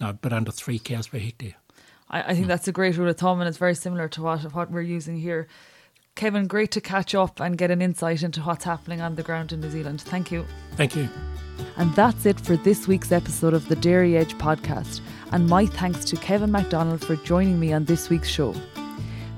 no, 0.00 0.12
but 0.20 0.32
under 0.32 0.50
three 0.50 0.78
cows 0.78 1.08
per 1.08 1.18
hectare. 1.18 1.54
I, 2.08 2.22
I 2.22 2.34
think 2.34 2.46
mm. 2.46 2.48
that's 2.48 2.68
a 2.68 2.72
great 2.72 2.96
rule 2.96 3.08
of 3.08 3.16
thumb, 3.16 3.40
and 3.40 3.48
it's 3.48 3.58
very 3.58 3.74
similar 3.74 4.08
to 4.08 4.22
what 4.22 4.54
what 4.54 4.70
we're 4.70 4.82
using 4.82 5.18
here. 5.18 5.48
Kevin, 6.14 6.46
great 6.46 6.70
to 6.70 6.80
catch 6.80 7.14
up 7.14 7.40
and 7.40 7.58
get 7.58 7.70
an 7.70 7.82
insight 7.82 8.22
into 8.22 8.40
what's 8.40 8.64
happening 8.64 9.02
on 9.02 9.16
the 9.16 9.22
ground 9.22 9.52
in 9.52 9.60
New 9.60 9.70
Zealand. 9.70 10.00
Thank 10.00 10.32
you. 10.32 10.46
Thank 10.72 10.96
you. 10.96 11.08
And 11.76 11.94
that's 11.94 12.24
it 12.24 12.40
for 12.40 12.56
this 12.56 12.88
week's 12.88 13.12
episode 13.12 13.52
of 13.52 13.68
the 13.68 13.76
Dairy 13.76 14.16
Edge 14.16 14.34
podcast. 14.38 15.00
And 15.32 15.46
my 15.46 15.66
thanks 15.66 16.04
to 16.06 16.16
Kevin 16.16 16.52
McDonald 16.52 17.04
for 17.04 17.16
joining 17.16 17.60
me 17.60 17.72
on 17.72 17.84
this 17.84 18.08
week's 18.08 18.28
show. 18.28 18.54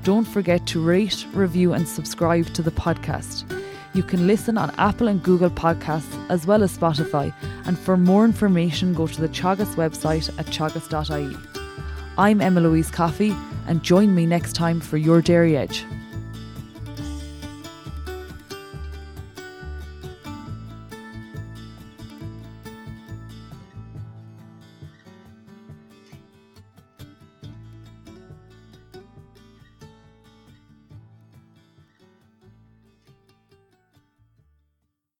Don't 0.04 0.24
forget 0.24 0.66
to 0.68 0.80
rate, 0.80 1.26
review, 1.32 1.72
and 1.72 1.88
subscribe 1.88 2.46
to 2.54 2.62
the 2.62 2.70
podcast. 2.70 3.44
You 3.94 4.02
can 4.02 4.26
listen 4.26 4.56
on 4.56 4.72
Apple 4.78 5.08
and 5.08 5.22
Google 5.22 5.50
Podcasts 5.50 6.30
as 6.30 6.46
well 6.46 6.62
as 6.62 6.76
Spotify. 6.76 7.34
And 7.68 7.78
for 7.78 7.98
more 7.98 8.24
information, 8.24 8.94
go 8.94 9.06
to 9.06 9.20
the 9.20 9.28
Teagasc 9.28 9.74
website 9.74 10.30
at 10.38 10.46
teagasc.ie. 10.46 11.36
I'm 12.16 12.40
Emma 12.40 12.62
Louise 12.62 12.90
Coffey, 12.90 13.36
and 13.66 13.82
join 13.82 14.14
me 14.14 14.24
next 14.24 14.54
time 14.54 14.80
for 14.80 14.96
your 14.96 15.20
Dairy 15.20 15.54
Edge. 15.54 15.84